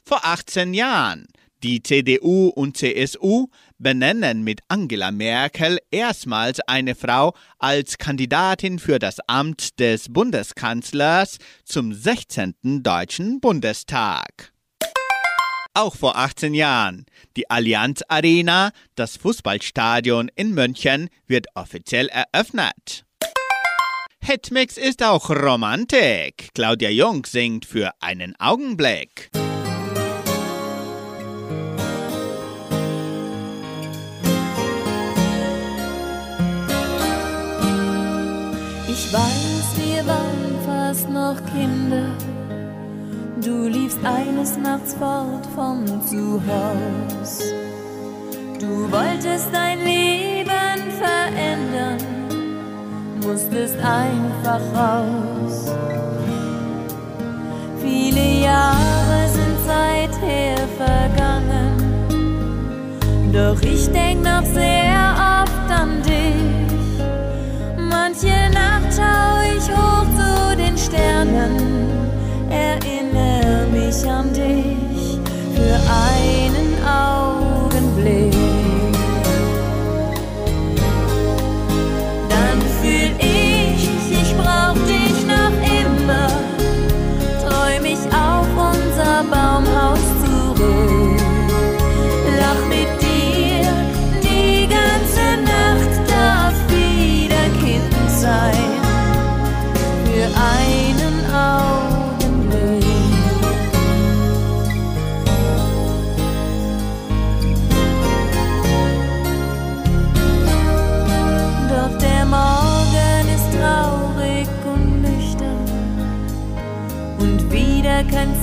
Vor 0.04 0.26
18 0.26 0.74
Jahren. 0.74 1.28
Die 1.62 1.84
CDU 1.84 2.48
und 2.48 2.78
CSU 2.78 3.46
benennen 3.78 4.44
mit 4.44 4.62
Angela 4.70 5.12
Merkel 5.12 5.78
erstmals 5.92 6.62
eine 6.62 6.96
Frau 6.96 7.36
als 7.60 8.00
Kandidatin 8.00 8.80
für 8.80 8.98
das 8.98 9.20
Amt 9.28 9.80
des 9.80 10.12
Bundeskanzlers 10.12 11.38
zum 11.64 11.94
16. 11.94 12.82
Deutschen 12.82 13.40
Bundestag. 13.40 14.55
Auch 15.78 15.98
vor 15.98 16.16
18 16.16 16.54
Jahren. 16.54 17.06
Die 17.36 17.50
Allianz 17.50 18.02
Arena, 18.08 18.72
das 18.96 19.18
Fußballstadion 19.18 20.32
in 20.34 20.54
München, 20.54 21.10
wird 21.28 21.48
offiziell 21.54 22.08
eröffnet. 22.08 23.04
Hitmix 24.22 24.78
ist 24.78 25.04
auch 25.04 25.30
Romantik. 25.30 26.52
Claudia 26.56 26.90
Jung 26.90 27.26
singt 27.26 27.66
für 27.66 27.92
einen 28.00 28.40
Augenblick. 28.40 29.30
Ich 38.88 39.12
weiß, 39.12 39.76
wir 39.76 40.08
waren 40.08 40.58
fast 40.66 41.10
noch 41.10 41.36
Kinder. 41.54 42.16
Du 43.46 43.68
liefst 43.68 44.00
eines 44.04 44.58
Nachts 44.58 44.96
fort 44.96 45.46
vom 45.54 45.86
Zuhaus. 46.08 47.54
Du 48.60 48.92
wolltest 48.92 49.50
dein 49.54 49.84
Leben 49.84 50.82
verändern, 50.98 52.00
musstest 53.24 53.78
einfach 53.78 54.62
raus. 54.74 55.72
Viele 57.84 58.42
Jahre 58.46 59.30
sind 59.32 59.58
seither 59.68 60.68
vergangen, 60.80 61.78
doch 63.32 63.62
ich 63.62 63.88
denk 63.92 64.24
noch 64.24 64.44
sehr 64.56 65.44
oft 65.44 65.70
an 65.70 66.02
dich. 66.02 67.04
Manche 67.78 68.50
Nacht 68.52 68.92
schau 68.96 69.40
ich 69.56 69.70
hoch 69.70 70.08
zu 70.18 70.56
den 70.58 70.76
Sternen, 70.76 71.60
erinnere 72.50 72.95
mich 73.96 74.10
an 74.10 74.34
dich 74.34 75.20
für 75.56 75.76
einen 75.76 76.25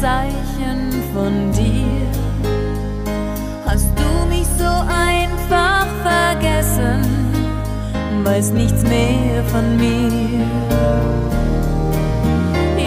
Zeichen 0.02 0.90
von 1.14 1.52
dir. 1.52 2.08
Hast 3.64 3.86
du 3.96 4.26
mich 4.28 4.48
so 4.58 4.64
einfach 4.64 5.86
vergessen, 6.02 7.04
weiß 8.24 8.50
nichts 8.50 8.82
mehr 8.82 9.44
von 9.44 9.76
mir. 9.76 10.44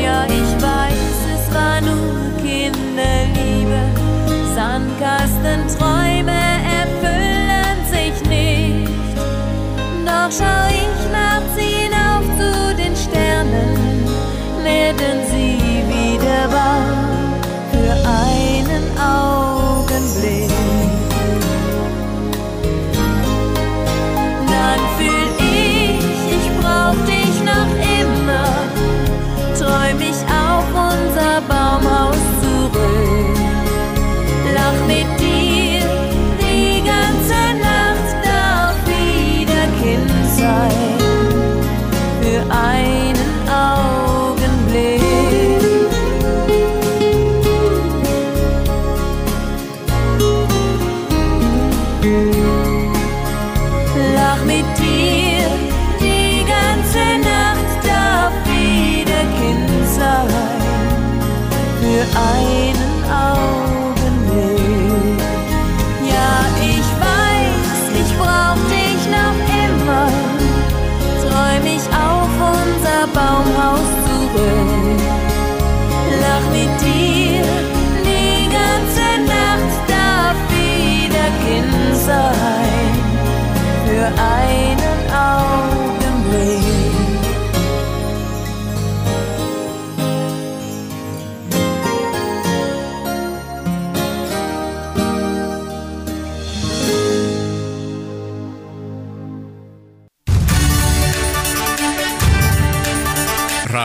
Ja, 0.03 0.25
ich 0.25 0.61
weiß, 0.61 1.17
es 1.35 1.55
war 1.55 1.79
nur 1.79 2.35
Kinderliebe, 2.43 3.79
Sandkastenträume 4.53 6.41
erfüllen 6.81 7.79
sich 7.95 8.27
nicht. 8.27 8.91
Doch 10.05 10.29
schau 10.37 10.67
ich 10.67 10.99
nachts 11.13 11.55
hinauf 11.55 12.25
zu 12.37 12.75
den 12.75 12.93
Sternen, 12.93 14.03
werden 14.65 15.17
sie 15.31 15.55
wieder 15.87 16.51
wahr 16.51 16.94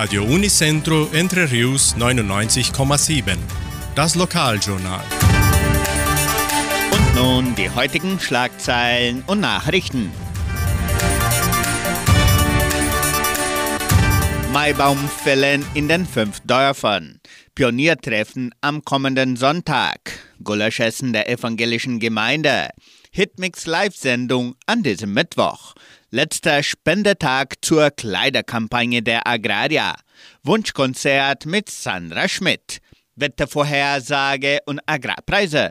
Radio 0.00 0.24
Unicentro 0.24 1.10
Entre 1.12 1.50
Rius 1.50 1.94
99,7. 1.94 3.36
Das 3.94 4.14
Lokaljournal. 4.14 5.04
Und 6.90 7.14
nun 7.14 7.54
die 7.54 7.68
heutigen 7.68 8.18
Schlagzeilen 8.18 9.22
und 9.26 9.40
Nachrichten. 9.40 10.10
Maibaumpfällen 14.54 15.66
in 15.74 15.88
den 15.88 16.06
fünf 16.06 16.40
Dörfern. 16.46 17.20
Pioniertreffen 17.54 18.54
am 18.62 18.82
kommenden 18.82 19.36
Sonntag. 19.36 19.98
Gulaschessen 20.42 21.12
der 21.12 21.28
evangelischen 21.28 22.00
Gemeinde. 22.00 22.70
Hitmix 23.10 23.66
Live-Sendung 23.66 24.54
an 24.64 24.82
diesem 24.82 25.12
Mittwoch. 25.12 25.74
Letzter 26.12 26.64
Spendetag 26.64 27.54
zur 27.62 27.92
Kleiderkampagne 27.92 29.00
der 29.00 29.28
Agraria. 29.28 29.94
Wunschkonzert 30.42 31.46
mit 31.46 31.70
Sandra 31.70 32.28
Schmidt. 32.28 32.80
Wettervorhersage 33.14 34.58
und 34.66 34.80
Agrarpreise. 34.86 35.70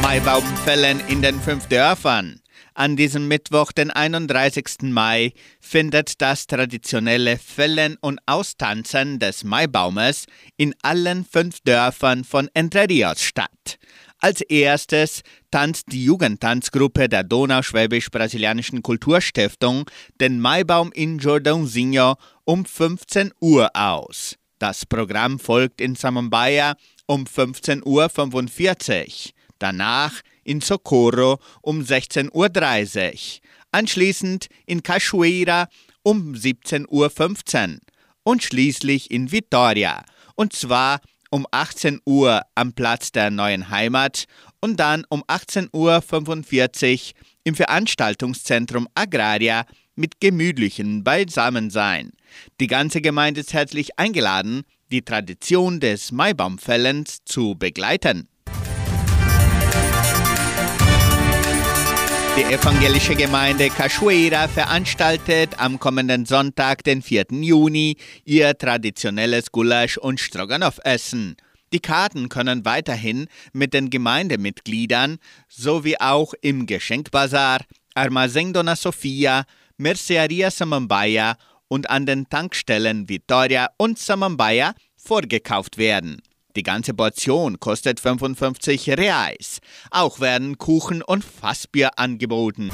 Maibaumfällen 0.00 1.00
in 1.08 1.22
den 1.22 1.40
fünf 1.40 1.66
Dörfern. 1.66 2.40
An 2.74 2.96
diesem 2.96 3.26
Mittwoch, 3.26 3.72
den 3.72 3.90
31. 3.90 4.82
Mai, 4.82 5.32
findet 5.58 6.22
das 6.22 6.46
traditionelle 6.46 7.36
Fällen 7.38 7.96
und 8.00 8.20
Austanzen 8.26 9.18
des 9.18 9.42
Maibaumes 9.42 10.26
in 10.56 10.72
allen 10.82 11.24
fünf 11.24 11.60
Dörfern 11.62 12.22
von 12.22 12.48
Entre 12.54 12.88
Rios 12.88 13.22
statt. 13.22 13.78
Als 14.24 14.40
erstes 14.40 15.20
tanzt 15.50 15.92
die 15.92 16.02
Jugendtanzgruppe 16.02 17.10
der 17.10 17.24
Donauschwäbisch-Brasilianischen 17.24 18.80
Kulturstiftung 18.80 19.84
den 20.18 20.40
Maibaum 20.40 20.92
in 20.92 21.20
Jordãozinho 21.20 22.16
um 22.44 22.64
15 22.64 23.32
Uhr 23.42 23.68
aus. 23.74 24.36
Das 24.58 24.86
Programm 24.86 25.38
folgt 25.38 25.82
in 25.82 25.94
Samambaia 25.94 26.74
um 27.04 27.24
15.45 27.24 27.84
Uhr. 27.84 29.32
Danach 29.58 30.22
in 30.42 30.62
Socorro 30.62 31.38
um 31.60 31.82
16.30 31.82 32.30
Uhr. 32.32 33.40
Anschließend 33.72 34.46
in 34.64 34.82
Cachoeira 34.82 35.68
um 36.02 36.32
17.15 36.32 36.88
Uhr. 36.88 37.78
Und 38.22 38.42
schließlich 38.42 39.10
in 39.10 39.30
Vitoria. 39.30 40.02
Und 40.34 40.54
zwar 40.54 40.94
um 40.94 41.13
18 41.50 42.00
Uhr 42.06 42.42
am 42.54 42.72
Platz 42.72 43.10
der 43.10 43.30
neuen 43.30 43.70
Heimat 43.70 44.26
und 44.60 44.78
dann 44.78 45.04
um 45.08 45.22
18.45 45.24 45.72
Uhr 45.72 47.20
im 47.42 47.54
Veranstaltungszentrum 47.54 48.86
Agraria 48.94 49.66
mit 49.96 50.20
gemütlichem 50.20 51.02
Beisammensein. 51.04 52.12
Die 52.60 52.66
ganze 52.66 53.00
Gemeinde 53.00 53.40
ist 53.40 53.52
herzlich 53.52 53.98
eingeladen, 53.98 54.62
die 54.90 55.02
Tradition 55.02 55.80
des 55.80 56.12
Maibaumfällens 56.12 57.24
zu 57.24 57.54
begleiten. 57.56 58.28
Die 62.36 62.42
evangelische 62.42 63.14
Gemeinde 63.14 63.70
Cachoeira 63.70 64.48
veranstaltet 64.48 65.56
am 65.60 65.78
kommenden 65.78 66.26
Sonntag, 66.26 66.82
den 66.82 67.00
4. 67.00 67.26
Juni, 67.30 67.96
ihr 68.24 68.58
traditionelles 68.58 69.52
Gulasch- 69.52 69.98
und 69.98 70.18
Stroganoff-Essen. 70.18 71.36
Die 71.72 71.78
Karten 71.78 72.28
können 72.28 72.64
weiterhin 72.64 73.28
mit 73.52 73.72
den 73.72 73.88
Gemeindemitgliedern 73.88 75.18
sowie 75.48 75.94
auch 76.00 76.34
im 76.40 76.66
Geschenkbazar, 76.66 77.60
Armazém 77.94 78.52
Dona 78.52 78.74
Sofia, 78.74 79.44
Mercearia 79.76 80.50
Samambaia 80.50 81.36
und 81.68 81.88
an 81.88 82.04
den 82.04 82.28
Tankstellen 82.28 83.08
Vitoria 83.08 83.68
und 83.76 83.96
Samambaia 84.00 84.74
vorgekauft 84.96 85.78
werden. 85.78 86.20
Die 86.56 86.62
ganze 86.62 86.94
Portion 86.94 87.58
kostet 87.58 87.98
55 87.98 88.90
Reais. 88.90 89.58
Auch 89.90 90.20
werden 90.20 90.56
Kuchen 90.56 91.02
und 91.02 91.24
Fassbier 91.24 91.98
angeboten. 91.98 92.70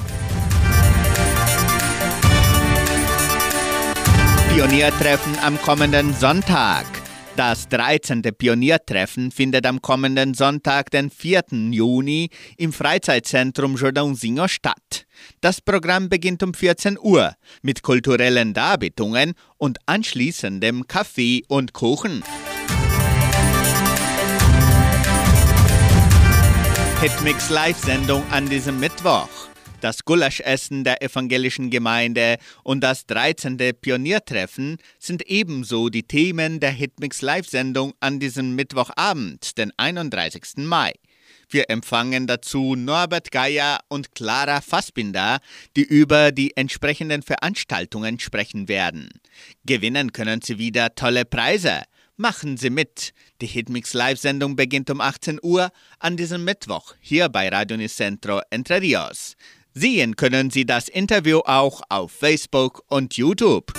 Pioniertreffen 4.52 5.38
am 5.38 5.60
kommenden 5.62 6.12
Sonntag. 6.12 6.84
Das 7.36 7.68
13. 7.68 8.20
Pioniertreffen 8.36 9.30
findet 9.30 9.64
am 9.64 9.80
kommenden 9.80 10.34
Sonntag, 10.34 10.90
den 10.90 11.08
4. 11.08 11.44
Juni, 11.70 12.28
im 12.58 12.72
Freizeitzentrum 12.72 13.76
Jordãozinho 13.76 14.46
statt. 14.48 15.06
Das 15.40 15.62
Programm 15.62 16.10
beginnt 16.10 16.42
um 16.42 16.52
14 16.52 16.98
Uhr 17.00 17.34
mit 17.62 17.82
kulturellen 17.82 18.52
Darbietungen 18.52 19.32
und 19.56 19.78
anschließendem 19.86 20.86
Kaffee 20.86 21.44
und 21.48 21.72
Kuchen. 21.72 22.22
Hitmix 27.00 27.48
Live-Sendung 27.48 28.22
an 28.30 28.46
diesem 28.46 28.78
Mittwoch. 28.78 29.30
Das 29.80 30.04
Gulaschessen 30.04 30.84
der 30.84 31.00
evangelischen 31.00 31.70
Gemeinde 31.70 32.36
und 32.62 32.82
das 32.82 33.06
13. 33.06 33.56
Pioniertreffen 33.80 34.76
sind 34.98 35.22
ebenso 35.26 35.88
die 35.88 36.02
Themen 36.02 36.60
der 36.60 36.72
Hitmix 36.72 37.22
Live-Sendung 37.22 37.94
an 38.00 38.20
diesem 38.20 38.54
Mittwochabend, 38.54 39.56
den 39.56 39.72
31. 39.78 40.58
Mai. 40.58 40.92
Wir 41.48 41.70
empfangen 41.70 42.26
dazu 42.26 42.74
Norbert 42.76 43.30
Geier 43.30 43.80
und 43.88 44.14
Clara 44.14 44.60
Fassbinder, 44.60 45.38
die 45.76 45.84
über 45.84 46.32
die 46.32 46.54
entsprechenden 46.54 47.22
Veranstaltungen 47.22 48.20
sprechen 48.20 48.68
werden. 48.68 49.08
Gewinnen 49.64 50.12
können 50.12 50.42
Sie 50.42 50.58
wieder 50.58 50.94
tolle 50.94 51.24
Preise. 51.24 51.84
Machen 52.18 52.58
Sie 52.58 52.68
mit. 52.68 53.14
Die 53.40 53.46
Hitmix 53.46 53.94
Live-Sendung 53.94 54.54
beginnt 54.54 54.90
um 54.90 55.00
18 55.00 55.40
Uhr 55.42 55.70
an 55.98 56.18
diesem 56.18 56.44
Mittwoch 56.44 56.94
hier 57.00 57.30
bei 57.30 57.48
Radio 57.48 57.78
Nicentro 57.78 58.42
Entre 58.50 58.82
Rios. 58.82 59.34
Sehen 59.72 60.16
können 60.16 60.50
Sie 60.50 60.66
das 60.66 60.88
Interview 60.88 61.38
auch 61.46 61.80
auf 61.88 62.12
Facebook 62.12 62.82
und 62.88 63.16
YouTube. 63.16 63.72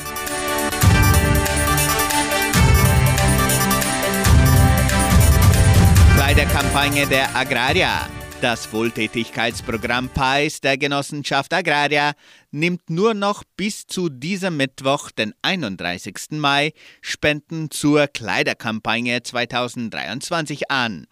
Bei 6.17 6.33
der 6.33 6.45
Kampagne 6.45 7.05
der 7.05 7.35
Agraria. 7.35 8.07
Das 8.41 8.73
Wohltätigkeitsprogramm 8.73 10.09
PAIS 10.09 10.61
der 10.61 10.75
Genossenschaft 10.75 11.53
Agraria 11.53 12.13
nimmt 12.49 12.89
nur 12.89 13.13
noch 13.13 13.43
bis 13.55 13.85
zu 13.85 14.09
diesem 14.09 14.57
Mittwoch, 14.57 15.11
den 15.11 15.35
31. 15.43 16.31
Mai, 16.31 16.73
Spenden 17.01 17.69
zur 17.69 18.07
Kleiderkampagne 18.07 19.21
2023 19.21 20.71
an. 20.71 21.05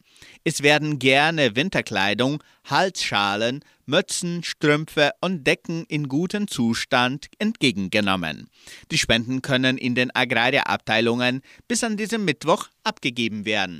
Es 0.44 0.64
werden 0.64 0.98
gerne 0.98 1.56
Winterkleidung, 1.56 2.44
Halsschalen, 2.66 3.60
Mützen, 3.86 4.44
Strümpfe 4.44 5.12
und 5.22 5.46
Decken 5.46 5.86
in 5.88 6.08
gutem 6.08 6.48
Zustand 6.48 7.28
entgegengenommen. 7.38 8.50
Die 8.90 8.98
Spenden 8.98 9.44
können 9.44 9.78
in 9.78 9.94
den 9.94 10.10
Agraria-Abteilungen 10.16 11.44
bis 11.68 11.84
an 11.84 11.96
diesem 11.96 12.26
Mittwoch 12.26 12.70
abgegeben 12.84 13.46
werden. 13.46 13.80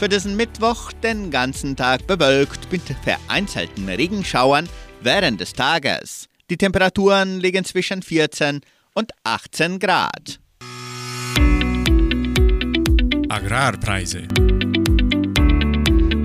Für 0.00 0.08
diesen 0.08 0.34
Mittwoch 0.34 0.92
den 0.92 1.30
ganzen 1.30 1.76
Tag 1.76 2.06
bewölkt 2.06 2.72
mit 2.72 2.80
vereinzelten 3.04 3.86
Regenschauern 3.86 4.66
während 5.02 5.42
des 5.42 5.52
Tages. 5.52 6.26
Die 6.48 6.56
Temperaturen 6.56 7.38
liegen 7.38 7.66
zwischen 7.66 8.00
14 8.00 8.62
und 8.94 9.12
18 9.24 9.78
Grad. 9.78 10.40
Agrarpreise. 13.28 14.22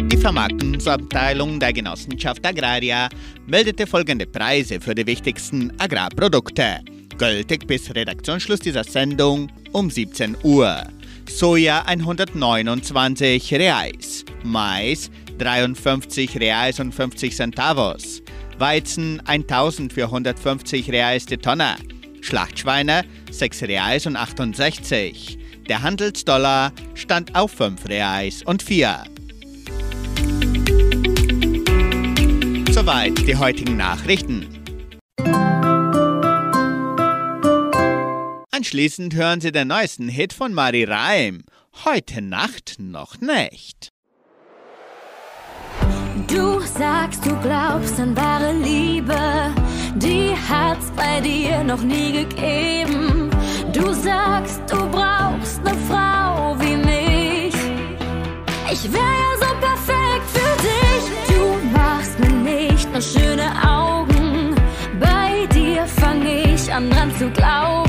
Die 0.09 0.17
Vermarktungsabteilung 0.21 1.59
der 1.59 1.73
Genossenschaft 1.73 2.45
Agraria 2.45 3.09
meldete 3.45 3.85
folgende 3.87 4.25
Preise 4.25 4.79
für 4.79 4.95
die 4.95 5.05
wichtigsten 5.05 5.77
Agrarprodukte. 5.81 6.79
Gültig 7.17 7.67
bis 7.67 7.93
Redaktionsschluss 7.93 8.61
dieser 8.61 8.85
Sendung 8.85 9.51
um 9.73 9.89
17 9.89 10.37
Uhr. 10.43 10.81
Soja 11.29 11.83
129 11.85 13.53
Reais, 13.53 14.23
Mais 14.43 15.09
53 15.37 16.39
Reais 16.39 16.79
und 16.79 16.93
50 16.93 17.35
Centavos, 17.35 18.21
Weizen 18.57 19.21
1450 19.25 20.91
Reais 20.91 21.25
die 21.25 21.37
Tonne, 21.37 21.75
Schlachtschweine 22.21 23.03
6 23.31 23.63
Reais 23.63 24.05
und 24.05 24.15
68. 24.15 25.37
Der 25.67 25.81
Handelsdollar 25.81 26.71
stand 26.93 27.35
auf 27.35 27.51
5 27.51 27.87
Reais 27.89 28.43
und 28.43 28.63
4. 28.63 29.03
Soweit 32.71 33.27
die 33.27 33.35
heutigen 33.35 33.77
Nachrichten. 33.77 34.47
Anschließend 38.55 39.13
hören 39.15 39.41
Sie 39.41 39.51
den 39.51 39.67
neuesten 39.67 40.07
Hit 40.07 40.31
von 40.31 40.53
Mari 40.53 40.85
Reim. 40.85 41.43
Heute 41.83 42.21
Nacht 42.21 42.75
noch 42.79 43.19
nicht. 43.19 43.91
Du 46.29 46.61
sagst, 46.61 47.25
du 47.25 47.35
glaubst 47.41 47.99
an 47.99 48.15
wahre 48.15 48.53
Liebe, 48.53 49.19
die 49.95 50.33
hat's 50.47 50.89
bei 50.95 51.19
dir 51.19 51.65
noch 51.65 51.81
nie 51.81 52.13
gegeben. 52.13 53.29
Du 53.73 53.91
sagst, 53.91 54.61
du 54.69 54.77
brauchst 54.89 55.61
ne 55.65 55.75
Frau 55.89 56.55
wie 56.57 56.77
mich. 56.77 57.55
Ich 58.71 58.89
wär 58.93 59.11
ja 59.23 59.31
so 59.37 59.51
perfekt 59.67 60.27
für 60.35 60.55
dich. 60.63 61.03
Du 61.27 61.77
machst 61.77 62.17
mir 62.19 62.29
nicht 62.29 62.89
nur 62.89 63.01
schöne 63.01 63.51
Augen. 63.69 64.55
Bei 64.97 65.45
dir 65.53 65.85
fang 65.87 66.25
ich 66.25 66.71
an 66.71 66.89
dran 66.89 67.11
zu 67.17 67.29
glauben 67.31 67.84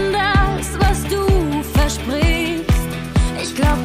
an 0.00 0.12
das, 0.12 0.78
was 0.78 1.02
du 1.04 1.26
versprichst. 1.74 2.90
Ich 3.42 3.54
glaub, 3.54 3.84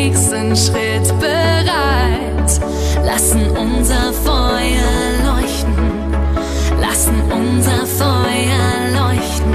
nächsten 0.00 0.56
Schritt 0.56 1.08
bereit. 1.20 2.50
Lassen 3.04 3.50
unser 3.50 4.12
Feuer 4.24 4.92
leuchten, 5.26 5.76
lassen 6.80 7.20
unser 7.30 7.86
Feuer 7.86 8.70
leuchten. 8.98 9.54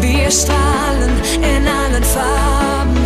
Wir 0.00 0.30
strahlen 0.30 1.12
in 1.34 1.66
allen 1.66 2.04
Farben, 2.04 2.96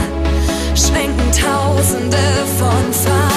schwenken 0.74 1.32
Tausende 1.32 2.18
von 2.58 2.92
Farben. 2.92 3.31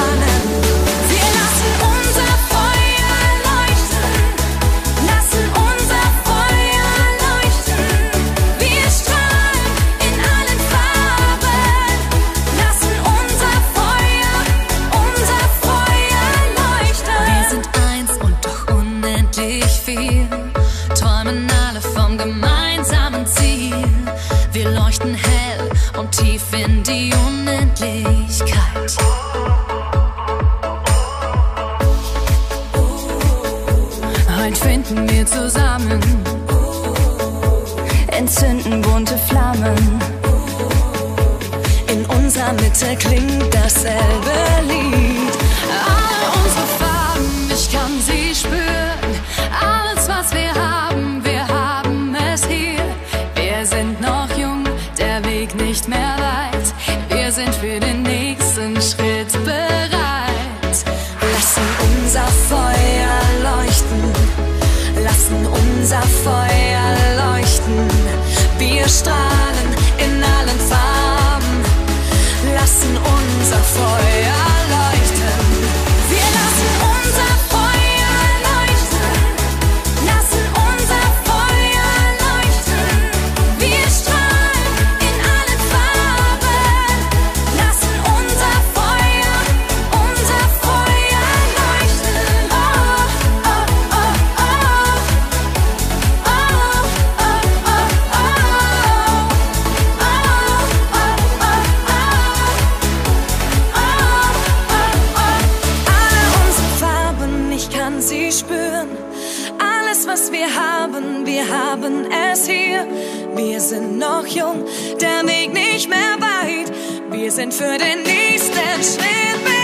Sind 113.66 113.98
noch 113.98 114.28
jung, 114.28 114.64
der 115.02 115.28
Weg 115.28 115.52
nicht 115.52 115.90
mehr 115.90 116.18
weit. 116.20 116.72
Wir 117.10 117.32
sind 117.32 117.52
für 117.52 117.78
den 117.78 118.04
nächsten 118.04 118.54
Schritt 118.84 119.55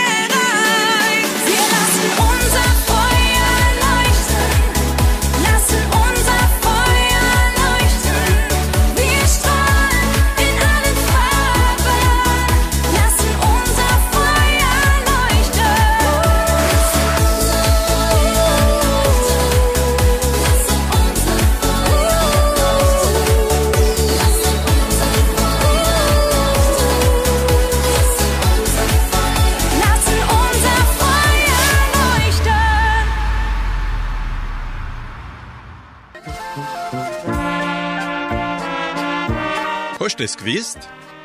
Hast 40.22 40.36
du 40.36 40.44
es 40.44 40.54
gewusst? 40.54 40.78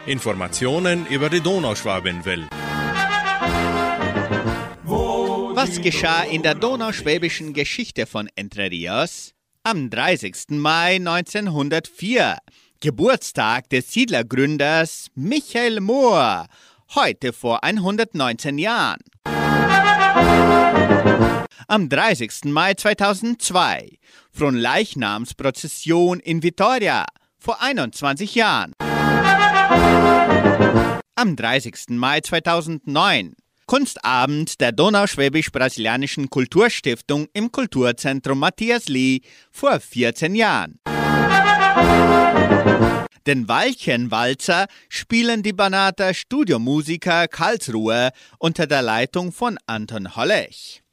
Informationen 0.08 1.06
über 1.06 1.30
die 1.30 1.40
Donauschwabenwelle. 1.40 2.48
Was 4.84 5.80
geschah 5.84 6.24
in 6.24 6.42
der 6.42 6.56
donauschwäbischen 6.56 7.54
Geschichte 7.54 8.08
von 8.08 8.28
Entre 8.36 8.72
Rios? 8.72 9.36
Am 9.62 9.92
30. 9.92 10.50
Mai 10.50 10.96
1904, 10.96 12.38
Geburtstag 12.80 13.70
des 13.70 13.94
Siedlergründers 13.94 15.10
Michael 15.14 15.80
Mohr, 15.80 16.48
heute 16.96 17.34
vor 17.34 17.64
119 17.64 18.58
Jahren. 18.58 19.02
Am 21.68 21.88
30. 21.88 22.46
Mai 22.46 22.74
2002, 22.74 24.00
Fronleichnamsprozession 24.32 26.20
in 26.20 26.42
Vitoria, 26.42 27.06
vor 27.38 27.62
21 27.62 28.34
Jahren. 28.34 28.74
Am 31.20 31.36
30. 31.36 31.98
Mai 31.98 32.22
2009, 32.22 33.34
Kunstabend 33.66 34.62
der 34.62 34.72
Donauschwäbisch-Brasilianischen 34.72 36.30
Kulturstiftung 36.30 37.26
im 37.34 37.52
Kulturzentrum 37.52 38.38
Matthias 38.38 38.88
Lee 38.88 39.22
vor 39.50 39.80
14 39.80 40.36
Jahren. 40.36 40.80
Den 43.26 43.50
Walchenwalzer 43.50 44.68
spielen 44.90 45.42
die 45.42 45.54
Banater 45.54 46.14
Studiomusiker 46.14 47.28
Karlsruhe 47.28 48.12
unter 48.38 48.68
der 48.68 48.84
Leitung 48.84 49.32
von 49.32 49.58
Anton 49.66 50.16
Hollech. 50.16 50.84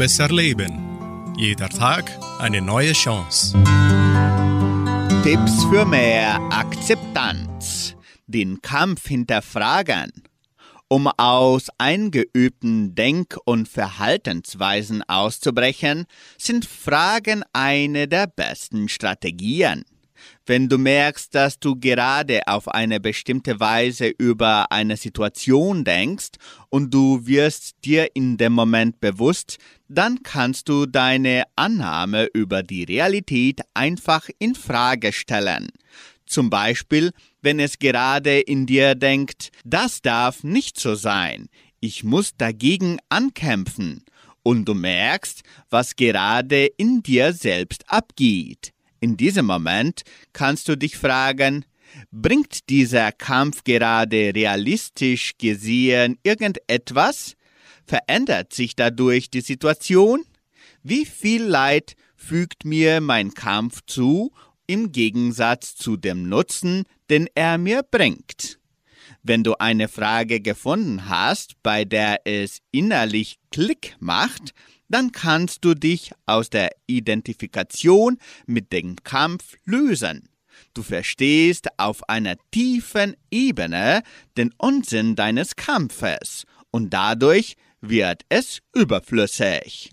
Besser 0.00 0.30
leben. 0.30 1.34
Jeder 1.36 1.68
Tag 1.68 2.10
eine 2.38 2.62
neue 2.62 2.94
Chance. 2.94 3.52
Tipps 5.22 5.62
für 5.64 5.84
mehr 5.84 6.40
Akzeptanz. 6.50 7.96
Den 8.26 8.62
Kampf 8.62 9.08
hinterfragen. 9.08 10.10
Um 10.88 11.06
aus 11.06 11.68
eingeübten 11.76 12.94
Denk- 12.94 13.36
und 13.44 13.68
Verhaltensweisen 13.68 15.02
auszubrechen, 15.06 16.06
sind 16.38 16.64
Fragen 16.64 17.44
eine 17.52 18.08
der 18.08 18.26
besten 18.26 18.88
Strategien. 18.88 19.84
Wenn 20.50 20.68
du 20.68 20.78
merkst, 20.78 21.32
dass 21.32 21.60
du 21.60 21.76
gerade 21.76 22.40
auf 22.48 22.66
eine 22.66 22.98
bestimmte 22.98 23.60
Weise 23.60 24.08
über 24.08 24.72
eine 24.72 24.96
Situation 24.96 25.84
denkst 25.84 26.30
und 26.70 26.92
du 26.92 27.24
wirst 27.24 27.76
dir 27.84 28.08
in 28.16 28.36
dem 28.36 28.54
Moment 28.54 29.00
bewusst, 29.00 29.58
dann 29.86 30.24
kannst 30.24 30.68
du 30.68 30.86
deine 30.86 31.44
Annahme 31.54 32.26
über 32.34 32.64
die 32.64 32.82
Realität 32.82 33.60
einfach 33.74 34.28
in 34.40 34.56
Frage 34.56 35.12
stellen. 35.12 35.68
Zum 36.26 36.50
Beispiel, 36.50 37.12
wenn 37.42 37.60
es 37.60 37.78
gerade 37.78 38.40
in 38.40 38.66
dir 38.66 38.96
denkt, 38.96 39.52
das 39.64 40.02
darf 40.02 40.42
nicht 40.42 40.80
so 40.80 40.96
sein, 40.96 41.46
ich 41.78 42.02
muss 42.02 42.36
dagegen 42.36 42.98
ankämpfen, 43.08 44.04
und 44.42 44.64
du 44.64 44.74
merkst, 44.74 45.42
was 45.68 45.94
gerade 45.94 46.66
in 46.76 47.04
dir 47.04 47.34
selbst 47.34 47.84
abgeht. 47.86 48.72
In 49.00 49.16
diesem 49.16 49.46
Moment 49.46 50.02
kannst 50.34 50.68
du 50.68 50.76
dich 50.76 50.96
fragen, 50.96 51.64
bringt 52.10 52.68
dieser 52.68 53.12
Kampf 53.12 53.64
gerade 53.64 54.32
realistisch 54.34 55.32
gesehen 55.38 56.18
irgendetwas? 56.22 57.34
Verändert 57.86 58.52
sich 58.52 58.76
dadurch 58.76 59.30
die 59.30 59.40
Situation? 59.40 60.24
Wie 60.82 61.06
viel 61.06 61.42
Leid 61.42 61.94
fügt 62.14 62.64
mir 62.64 63.00
mein 63.00 63.32
Kampf 63.32 63.80
zu 63.86 64.32
im 64.66 64.92
Gegensatz 64.92 65.74
zu 65.74 65.96
dem 65.96 66.28
Nutzen, 66.28 66.84
den 67.08 67.26
er 67.34 67.56
mir 67.56 67.82
bringt? 67.82 68.59
Wenn 69.22 69.44
du 69.44 69.54
eine 69.58 69.88
Frage 69.88 70.40
gefunden 70.40 71.08
hast, 71.08 71.62
bei 71.62 71.84
der 71.84 72.22
es 72.24 72.60
innerlich 72.70 73.38
Klick 73.50 73.96
macht, 74.00 74.54
dann 74.88 75.12
kannst 75.12 75.64
du 75.64 75.74
dich 75.74 76.12
aus 76.26 76.50
der 76.50 76.70
Identifikation 76.86 78.18
mit 78.46 78.72
dem 78.72 78.96
Kampf 79.04 79.56
lösen. 79.64 80.28
Du 80.74 80.82
verstehst 80.82 81.68
auf 81.78 82.08
einer 82.08 82.36
tiefen 82.50 83.14
Ebene 83.30 84.02
den 84.36 84.52
Unsinn 84.56 85.16
deines 85.16 85.54
Kampfes 85.54 86.44
und 86.70 86.90
dadurch 86.90 87.56
wird 87.80 88.22
es 88.28 88.60
überflüssig. 88.74 89.90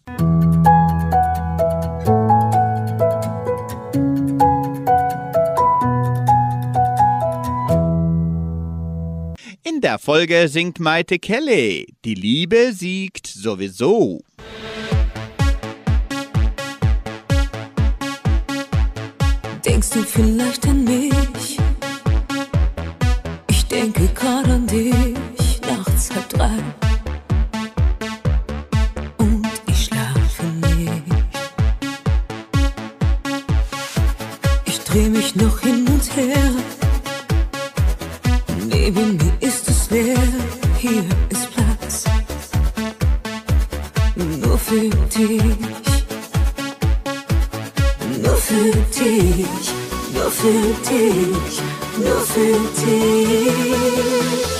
In 9.78 9.82
der 9.82 9.99
Folge 9.99 10.47
singt 10.47 10.80
Maite 10.80 11.19
Kelly, 11.19 11.86
die 12.03 12.15
Liebe 12.15 12.73
siegt 12.73 13.28
sowieso. 13.28 14.23
Denkst 19.63 19.89
du 19.91 20.01
vielleicht 20.01 20.67
an 20.67 20.84
mich? 20.84 21.59
Ich 23.51 23.65
denke 23.67 24.07
gerade 24.15 24.53
an 24.53 24.65
dich, 24.65 25.61
nachts 25.61 26.09
halb 26.09 26.28
drei. 26.30 26.57
Und 29.19 29.47
ich 29.67 29.86
schlafe 29.86 30.43
nicht. 30.43 31.03
Ich 34.65 34.80
dreh 34.80 35.07
mich 35.07 35.36
noch 35.36 35.59
hin 35.59 35.88
und 35.88 36.15
her. 36.15 36.51
Neben 38.69 39.17
mir 39.17 39.46
leer, 39.89 40.17
hier 40.77 41.03
ist 41.29 41.49
Platz. 41.53 42.03
Nur 44.15 44.57
für 44.57 44.89
dich. 44.89 45.41
Nur 48.23 48.38
für 48.38 48.71
dich, 48.99 49.47
nur 50.13 50.31
für 50.31 50.73
dich, 50.89 51.61
nur 51.97 52.21
für 52.21 52.59
dich. 52.81 54.57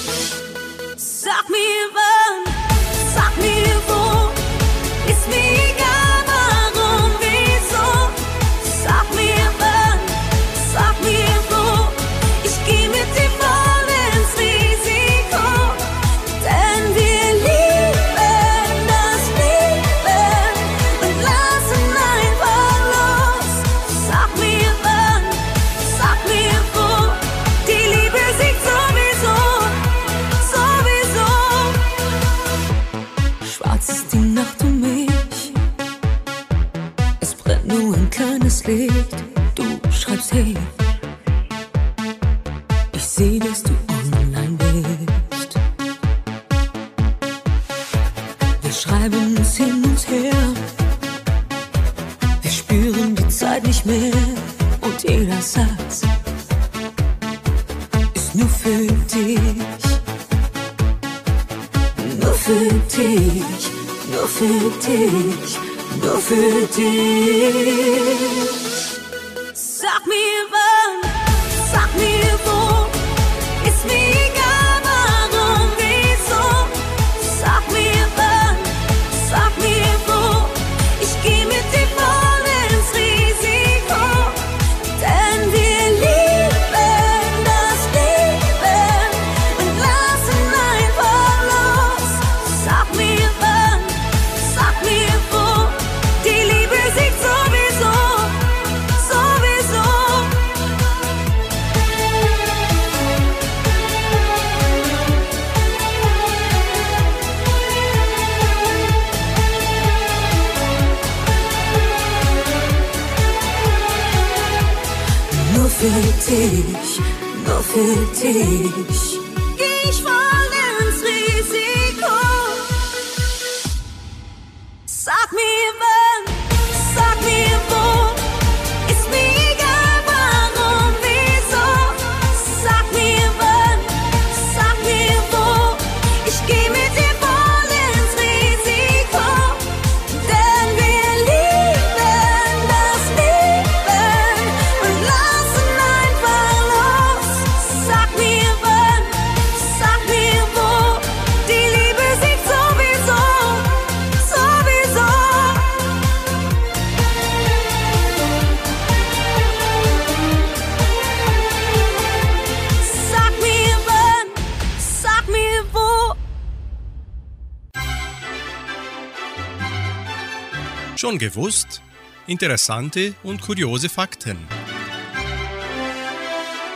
Schon 171.08 171.20
gewusst? 171.20 171.82
Interessante 172.28 173.16
und 173.24 173.40
kuriose 173.40 173.88
Fakten. 173.88 174.38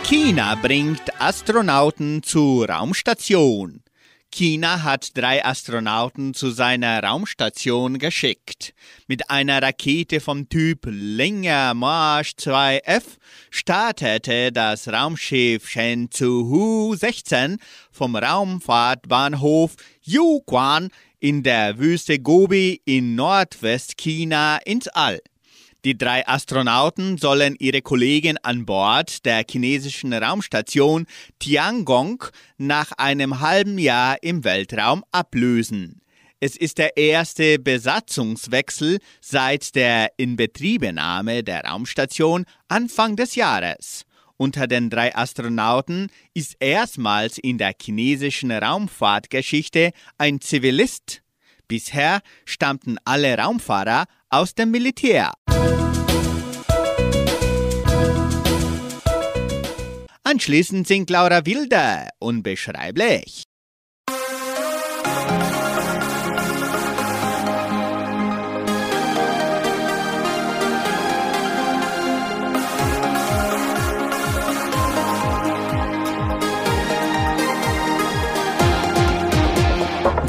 China 0.06 0.56
bringt 0.56 1.02
Astronauten 1.20 2.24
zur 2.24 2.70
Raumstation. 2.70 3.84
China 4.34 4.84
hat 4.84 5.18
drei 5.18 5.44
Astronauten 5.44 6.34
zu 6.34 6.52
seiner 6.52 7.04
Raumstation 7.04 8.00
geschickt. 8.00 8.74
Mit 9.06 9.30
einer 9.30 9.62
Rakete 9.62 10.22
vom 10.22 10.48
Typ 10.48 10.86
Linger 10.86 11.74
Marsch 11.74 12.36
2F 12.40 13.04
startete 13.50 14.54
das 14.54 14.88
Raumschiff 14.88 15.68
Shenzhou 15.68 16.96
16 16.96 17.58
vom 17.92 18.16
Raumfahrtbahnhof 18.16 19.76
Yuquan 20.04 20.90
in 21.22 21.44
der 21.44 21.78
Wüste 21.78 22.20
Gobi 22.20 22.82
in 22.84 23.16
Nordwestchina 23.16 24.58
ins 24.66 24.88
All. 24.88 25.22
Die 25.86 25.98
drei 25.98 26.28
Astronauten 26.28 27.18
sollen 27.18 27.56
ihre 27.60 27.82
Kollegen 27.82 28.38
an 28.44 28.66
Bord 28.66 29.26
der 29.26 29.46
chinesischen 29.50 30.14
Raumstation 30.14 31.06
Tiangong 31.40 32.26
nach 32.58 32.92
einem 32.94 33.40
halben 33.40 33.78
Jahr 33.78 34.18
im 34.22 34.44
Weltraum 34.44 35.04
ablösen. 35.12 36.02
Es 36.40 36.58
ist 36.58 36.80
der 36.80 36.98
erste 36.98 37.60
Besatzungswechsel 37.60 38.98
seit 39.22 39.76
der 39.76 40.12
Inbetriebenahme 40.18 41.44
der 41.44 41.64
Raumstation 41.66 42.46
Anfang 42.68 43.16
des 43.16 43.36
Jahres. 43.36 44.06
Unter 44.42 44.66
den 44.66 44.90
drei 44.90 45.16
Astronauten 45.16 46.08
ist 46.34 46.56
erstmals 46.60 47.38
in 47.38 47.60
der 47.60 47.76
chinesischen 47.80 48.52
Raumfahrtgeschichte 48.52 49.92
ein 50.18 50.42
Zivilist. 50.42 51.22
Bisher 51.68 52.22
stammten 52.44 52.98
alle 53.06 53.38
Raumfahrer 53.38 54.06
aus 54.32 54.56
dem 54.56 54.72
Militär. 54.72 55.34
Anschließend 60.24 60.88
singt 60.88 61.12
Laura 61.12 61.46
Wilder 61.46 62.10
unbeschreiblich. 62.18 63.51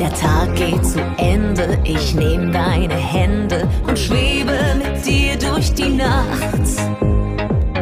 Der 0.02 0.12
Tag 0.14 0.56
geht 0.56 0.84
zu 0.84 0.98
Ende, 1.16 1.78
ich 1.84 2.12
nehm 2.16 2.50
deine 2.50 2.96
Hände 2.96 3.68
und 3.86 3.96
schwebe 3.96 4.58
mit 4.76 5.06
dir 5.06 5.38
durch 5.38 5.72
die 5.74 5.90
Nacht. 5.90 6.66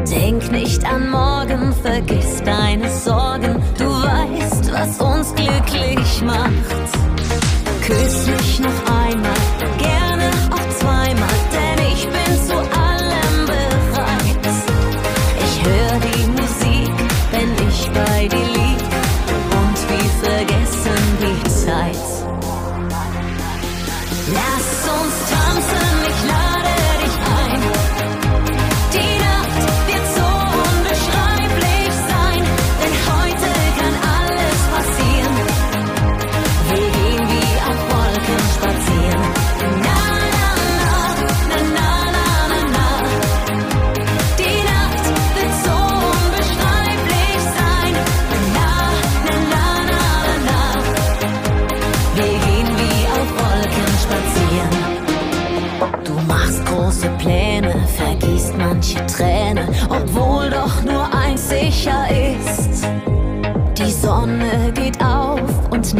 Denk 0.07 0.53
nicht 0.53 0.85
an 0.85 1.09
morgen, 1.09 1.73
vergiss 1.73 2.43
deine 2.45 2.91
Sorgen, 2.91 3.63
du 3.79 3.87
weißt, 3.87 4.71
was 4.71 5.01
uns 5.01 5.35
glücklich 5.35 6.23
macht. 6.23 6.51
Küss 7.87 8.27
mich 8.27 8.61
noch 8.61 8.69
einmal, 8.87 9.00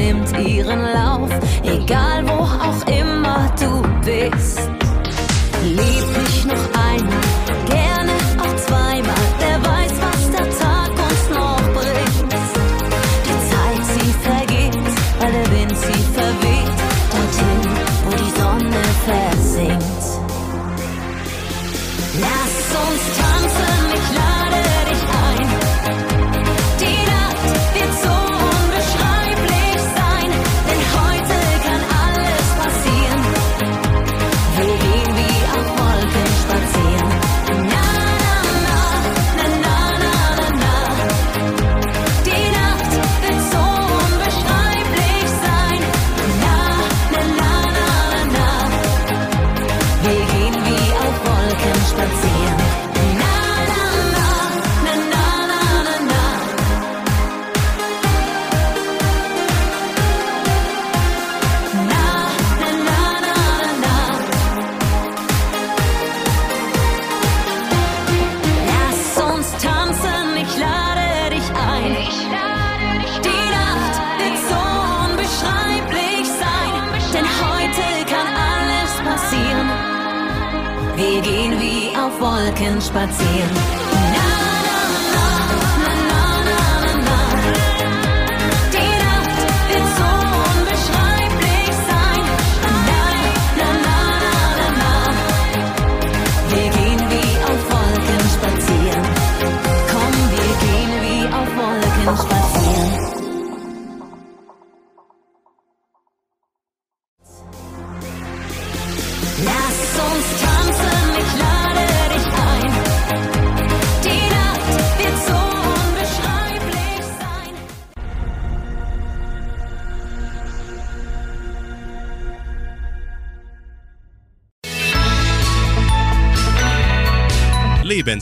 nimmt 0.01 0.33
ihren 0.49 0.81
Lauf, 0.95 1.20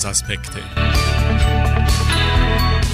Lebensaspekte. 0.08 0.58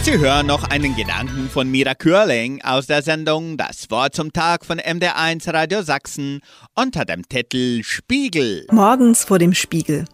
Sie 0.03 0.19
hören 0.19 0.47
noch 0.47 0.65
einen 0.65 0.97
Gedanken 0.97 1.49
von 1.49 1.71
Mira 1.71 1.95
Kürling 1.95 2.61
aus 2.63 2.87
der 2.87 3.03
Sendung 3.03 3.57
Das 3.57 3.91
Wort 3.91 4.15
zum 4.15 4.33
Tag 4.33 4.67
von 4.67 4.81
MDR1 4.81 5.53
Radio 5.53 5.83
Sachsen 5.83 6.41
unter 6.75 7.05
dem 7.05 7.27
Titel 7.29 7.83
Spiegel. 7.85 8.67
Morgens 8.71 9.25
vor 9.25 9.39
dem 9.39 9.55
Spiegel. 9.55 10.07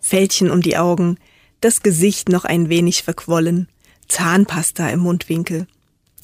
Fältchen 0.00 0.50
um 0.50 0.60
die 0.60 0.76
Augen, 0.76 1.18
das 1.60 1.82
Gesicht 1.82 2.28
noch 2.28 2.44
ein 2.44 2.68
wenig 2.68 3.02
verquollen, 3.04 3.68
Zahnpasta 4.08 4.88
im 4.90 5.00
Mundwinkel. 5.00 5.66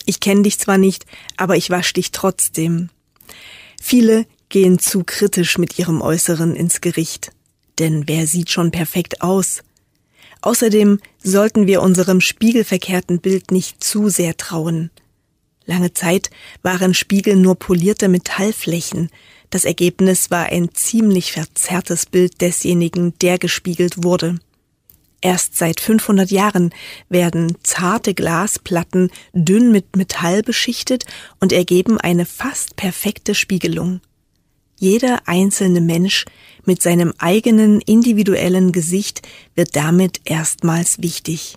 Ich 0.06 0.20
kenne 0.20 0.42
dich 0.42 0.58
zwar 0.58 0.78
nicht, 0.78 1.06
aber 1.36 1.56
ich 1.56 1.70
wasch 1.70 1.92
dich 1.92 2.10
trotzdem. 2.10 2.90
Viele 3.80 4.26
gehen 4.48 4.78
zu 4.78 5.04
kritisch 5.04 5.56
mit 5.56 5.78
ihrem 5.78 6.02
Äußeren 6.02 6.56
ins 6.56 6.80
Gericht. 6.80 7.30
Denn 7.78 8.08
wer 8.08 8.26
sieht 8.26 8.50
schon 8.50 8.70
perfekt 8.70 9.20
aus? 9.20 9.62
Außerdem 10.42 11.00
sollten 11.22 11.66
wir 11.66 11.82
unserem 11.82 12.20
spiegelverkehrten 12.20 13.20
Bild 13.20 13.50
nicht 13.50 13.82
zu 13.82 14.08
sehr 14.08 14.36
trauen. 14.36 14.90
Lange 15.64 15.92
Zeit 15.92 16.30
waren 16.62 16.94
Spiegel 16.94 17.36
nur 17.36 17.56
polierte 17.56 18.08
Metallflächen. 18.08 19.10
Das 19.50 19.64
Ergebnis 19.64 20.30
war 20.30 20.46
ein 20.46 20.72
ziemlich 20.74 21.32
verzerrtes 21.32 22.06
Bild 22.06 22.40
desjenigen, 22.40 23.14
der 23.20 23.38
gespiegelt 23.38 24.04
wurde. 24.04 24.38
Erst 25.20 25.56
seit 25.56 25.80
500 25.80 26.30
Jahren 26.30 26.72
werden 27.08 27.56
zarte 27.64 28.14
Glasplatten 28.14 29.10
dünn 29.32 29.72
mit 29.72 29.96
Metall 29.96 30.42
beschichtet 30.42 31.04
und 31.40 31.52
ergeben 31.52 31.98
eine 31.98 32.26
fast 32.26 32.76
perfekte 32.76 33.34
Spiegelung. 33.34 34.00
Jeder 34.78 35.26
einzelne 35.26 35.80
Mensch 35.80 36.24
mit 36.64 36.82
seinem 36.82 37.12
eigenen 37.18 37.80
individuellen 37.80 38.72
Gesicht 38.72 39.22
wird 39.54 39.74
damit 39.74 40.20
erstmals 40.24 41.00
wichtig. 41.00 41.56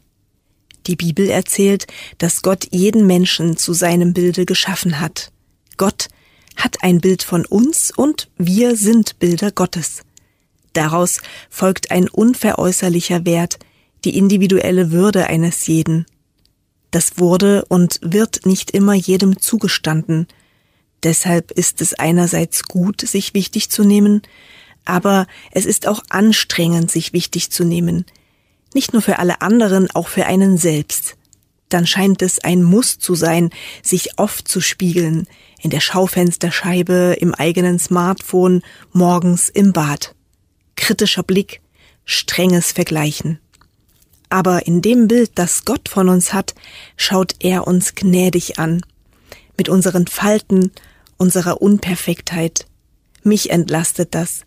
Die 0.87 0.95
Bibel 0.95 1.29
erzählt, 1.29 1.87
dass 2.17 2.41
Gott 2.41 2.67
jeden 2.71 3.05
Menschen 3.05 3.57
zu 3.57 3.73
seinem 3.73 4.13
Bilde 4.13 4.45
geschaffen 4.45 4.99
hat. 4.99 5.31
Gott 5.77 6.07
hat 6.55 6.81
ein 6.81 6.99
Bild 6.99 7.23
von 7.23 7.45
uns 7.45 7.91
und 7.95 8.29
wir 8.37 8.75
sind 8.75 9.19
Bilder 9.19 9.51
Gottes. 9.51 10.03
Daraus 10.73 11.21
folgt 11.49 11.91
ein 11.91 12.07
unveräußerlicher 12.07 13.25
Wert, 13.25 13.59
die 14.05 14.17
individuelle 14.17 14.91
Würde 14.91 15.27
eines 15.27 15.67
jeden. 15.67 16.05
Das 16.91 17.17
wurde 17.17 17.65
und 17.65 17.99
wird 18.01 18.45
nicht 18.45 18.71
immer 18.71 18.93
jedem 18.93 19.39
zugestanden. 19.39 20.27
Deshalb 21.03 21.51
ist 21.51 21.81
es 21.81 21.93
einerseits 21.93 22.63
gut, 22.63 23.01
sich 23.01 23.33
wichtig 23.33 23.69
zu 23.69 23.83
nehmen, 23.83 24.21
aber 24.85 25.27
es 25.51 25.65
ist 25.65 25.87
auch 25.87 26.03
anstrengend, 26.09 26.91
sich 26.91 27.13
wichtig 27.13 27.51
zu 27.51 27.63
nehmen. 27.63 28.05
Nicht 28.73 28.93
nur 28.93 29.01
für 29.01 29.19
alle 29.19 29.41
anderen, 29.41 29.89
auch 29.91 30.07
für 30.07 30.25
einen 30.25 30.57
selbst. 30.57 31.15
Dann 31.69 31.85
scheint 31.85 32.21
es 32.21 32.39
ein 32.39 32.63
Muss 32.63 32.97
zu 32.97 33.15
sein, 33.15 33.51
sich 33.83 34.17
oft 34.17 34.47
zu 34.47 34.59
spiegeln, 34.59 35.27
in 35.61 35.69
der 35.69 35.81
Schaufensterscheibe, 35.81 37.15
im 37.19 37.33
eigenen 37.35 37.79
Smartphone, 37.79 38.63
morgens 38.91 39.49
im 39.49 39.73
Bad. 39.73 40.15
Kritischer 40.75 41.23
Blick, 41.23 41.61
strenges 42.05 42.71
Vergleichen. 42.71 43.39
Aber 44.29 44.67
in 44.67 44.81
dem 44.81 45.07
Bild, 45.07 45.31
das 45.35 45.65
Gott 45.65 45.89
von 45.89 46.09
uns 46.09 46.33
hat, 46.33 46.55
schaut 46.97 47.35
er 47.39 47.67
uns 47.67 47.95
gnädig 47.95 48.59
an. 48.59 48.81
Mit 49.57 49.69
unseren 49.69 50.07
Falten, 50.07 50.71
unserer 51.19 51.61
Unperfektheit. 51.61 52.65
Mich 53.21 53.51
entlastet 53.51 54.15
das. 54.15 54.41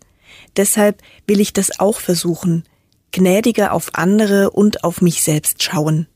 Deshalb 0.57 1.01
will 1.27 1.39
ich 1.39 1.53
das 1.53 1.79
auch 1.79 1.99
versuchen, 1.99 2.65
gnädiger 3.11 3.71
auf 3.71 3.91
andere 3.93 4.49
und 4.49 4.83
auf 4.83 5.01
mich 5.01 5.23
selbst 5.23 5.63
schauen. 5.63 6.07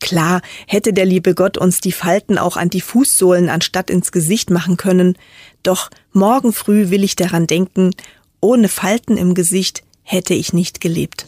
Klar 0.00 0.42
hätte 0.66 0.92
der 0.92 1.04
liebe 1.04 1.34
Gott 1.34 1.58
uns 1.58 1.80
die 1.80 1.92
Falten 1.92 2.38
auch 2.38 2.56
an 2.56 2.70
die 2.70 2.80
Fußsohlen 2.80 3.48
anstatt 3.48 3.90
ins 3.90 4.12
Gesicht 4.12 4.50
machen 4.50 4.76
können, 4.76 5.18
doch 5.62 5.90
morgen 6.12 6.52
früh 6.52 6.90
will 6.90 7.04
ich 7.04 7.16
daran 7.16 7.46
denken, 7.46 7.90
ohne 8.40 8.68
Falten 8.68 9.16
im 9.16 9.34
Gesicht 9.34 9.82
hätte 10.02 10.34
ich 10.34 10.52
nicht 10.52 10.80
gelebt. 10.80 11.26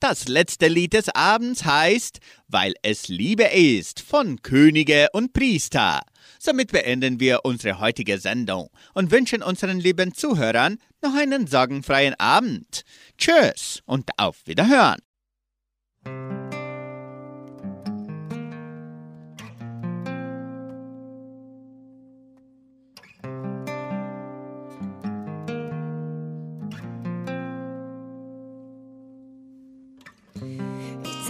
Das 0.00 0.28
letzte 0.28 0.68
Lied 0.68 0.94
des 0.94 1.10
Abends 1.10 1.66
heißt 1.66 2.20
Weil 2.48 2.72
es 2.82 3.08
Liebe 3.08 3.44
ist 3.44 4.00
von 4.00 4.40
Könige 4.40 5.08
und 5.12 5.34
Priester. 5.34 6.00
Somit 6.38 6.72
beenden 6.72 7.20
wir 7.20 7.40
unsere 7.44 7.80
heutige 7.80 8.18
Sendung 8.18 8.70
und 8.94 9.10
wünschen 9.10 9.42
unseren 9.42 9.78
lieben 9.78 10.14
Zuhörern 10.14 10.78
noch 11.02 11.14
einen 11.14 11.46
sorgenfreien 11.46 12.14
Abend. 12.18 12.84
Tschüss 13.18 13.82
und 13.84 14.08
auf 14.16 14.38
Wiederhören. 14.46 15.00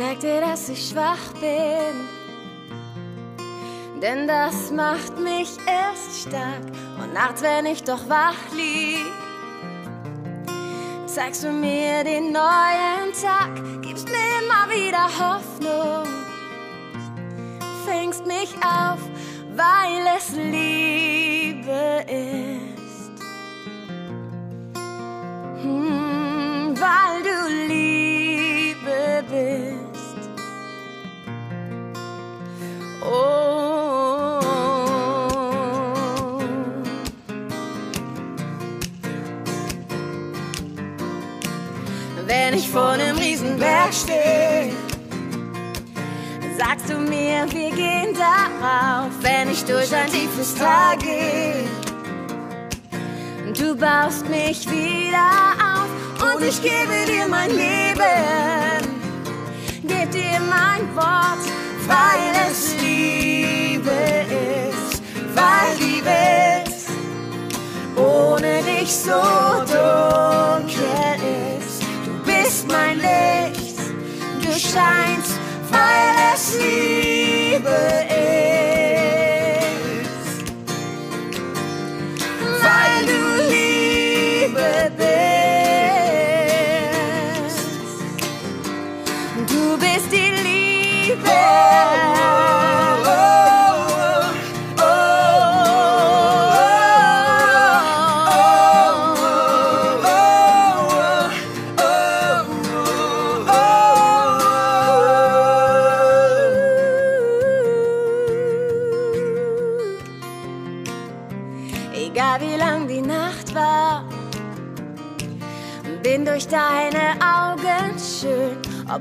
Zeig 0.00 0.20
dir, 0.20 0.40
dass 0.40 0.66
ich 0.70 0.88
schwach 0.88 1.34
bin, 1.34 2.08
denn 4.00 4.26
das 4.26 4.70
macht 4.70 5.18
mich 5.18 5.50
erst 5.66 6.22
stark. 6.26 6.64
Und 6.98 7.12
nachts, 7.12 7.42
wenn 7.42 7.66
ich 7.66 7.84
doch 7.84 8.08
wach 8.08 8.50
lieg, 8.56 9.04
zeigst 11.04 11.44
du 11.44 11.52
mir 11.52 12.02
den 12.02 12.32
neuen 12.32 13.12
Tag, 13.22 13.54
gibst 13.82 14.08
mir 14.08 14.40
immer 14.42 14.70
wieder 14.74 15.04
Hoffnung, 15.04 16.08
fängst 17.84 18.24
mich 18.24 18.54
auf, 18.64 19.00
weil 19.54 20.06
es 20.16 20.30
Liebe 20.30 22.06
ist. 22.08 23.10
Hm, 25.62 25.99
vor 42.72 42.90
einem 42.90 43.18
Riesenberg 43.18 43.92
stehe, 43.92 44.72
sagst 46.56 46.88
du 46.88 46.98
mir, 46.98 47.44
wir 47.50 47.70
gehen 47.70 48.14
darauf. 48.14 49.10
Wenn 49.22 49.50
ich 49.50 49.64
durch 49.64 49.92
ein 49.94 50.06
tiefes 50.06 50.54
Tal 50.54 50.96
gehe, 50.98 51.64
du 53.58 53.74
baust 53.74 54.28
mich 54.28 54.70
wieder 54.70 55.30
auf 55.74 56.32
und 56.34 56.42
ich 56.44 56.62
gebe 56.62 57.06
dir 57.06 57.26
mein 57.28 57.50
Leben, 57.50 58.86
geb 59.82 60.10
dir 60.12 60.40
mein 60.48 60.94
Wort, 60.94 61.44
weil 61.88 62.50
es 62.50 62.74
Liebe 62.80 63.90
ist, 64.70 65.02
weil 65.34 65.76
die 65.78 66.04
Welt 66.04 66.76
ohne 67.96 68.62
dich 68.62 68.94
so 68.94 69.20
dunkel 69.66 70.74
ist. 71.16 71.39
Mein 72.70 72.98
Licht, 72.98 73.76
du 74.42 74.52
scheinst, 74.52 75.38
weil 75.70 76.34
es 76.34 76.54
Liebe 76.54 77.68
ist. 78.08 78.19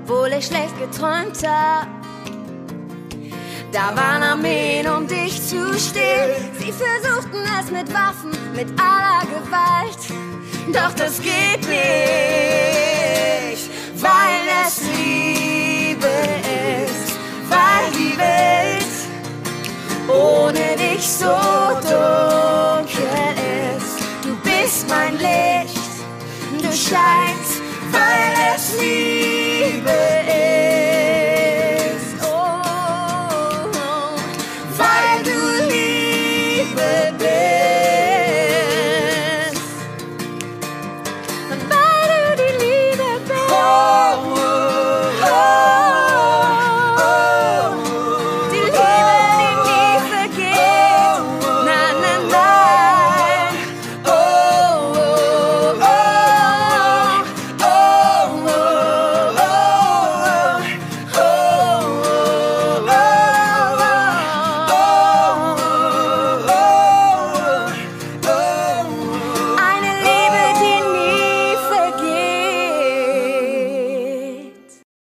obwohl 0.10 0.34
ich 0.34 0.46
schlecht 0.48 0.78
geträumt 0.80 1.38
hab. 1.48 1.88
Da 3.72 3.96
waren 3.96 4.24
Armeen, 4.24 4.88
um 4.88 5.06
dich 5.08 5.40
zu 5.46 5.78
stehlen. 5.78 6.50
Sie 6.60 6.72
versuchten 6.72 7.44
es 7.60 7.70
mit 7.70 7.94
Waffen, 7.94 8.32
mit 8.56 8.68
aller 8.80 9.22
Gewalt. 9.28 10.00
Doch 10.74 10.94
das 10.96 11.22
geht 11.22 11.62
nicht, 11.68 11.80
weil 14.02 14.48
es 14.66 14.82
Liebe 14.82 16.08
ist, 16.86 17.20
weil 17.50 17.92
die 17.94 18.18
Welt 18.18 18.86
ohne 20.08 20.76
dich 20.76 21.08
so 21.08 21.36
dunkel 21.84 23.36
ist. 23.78 24.00
Du 24.24 24.36
bist 24.44 24.90
mein 24.90 25.14
Licht, 25.14 25.78
du 26.58 26.72
scheinst, 26.72 27.62
weil 27.92 28.34
es 28.56 28.74
Liebe 28.80 29.34
ist. 29.34 29.39
baby. 29.78 30.19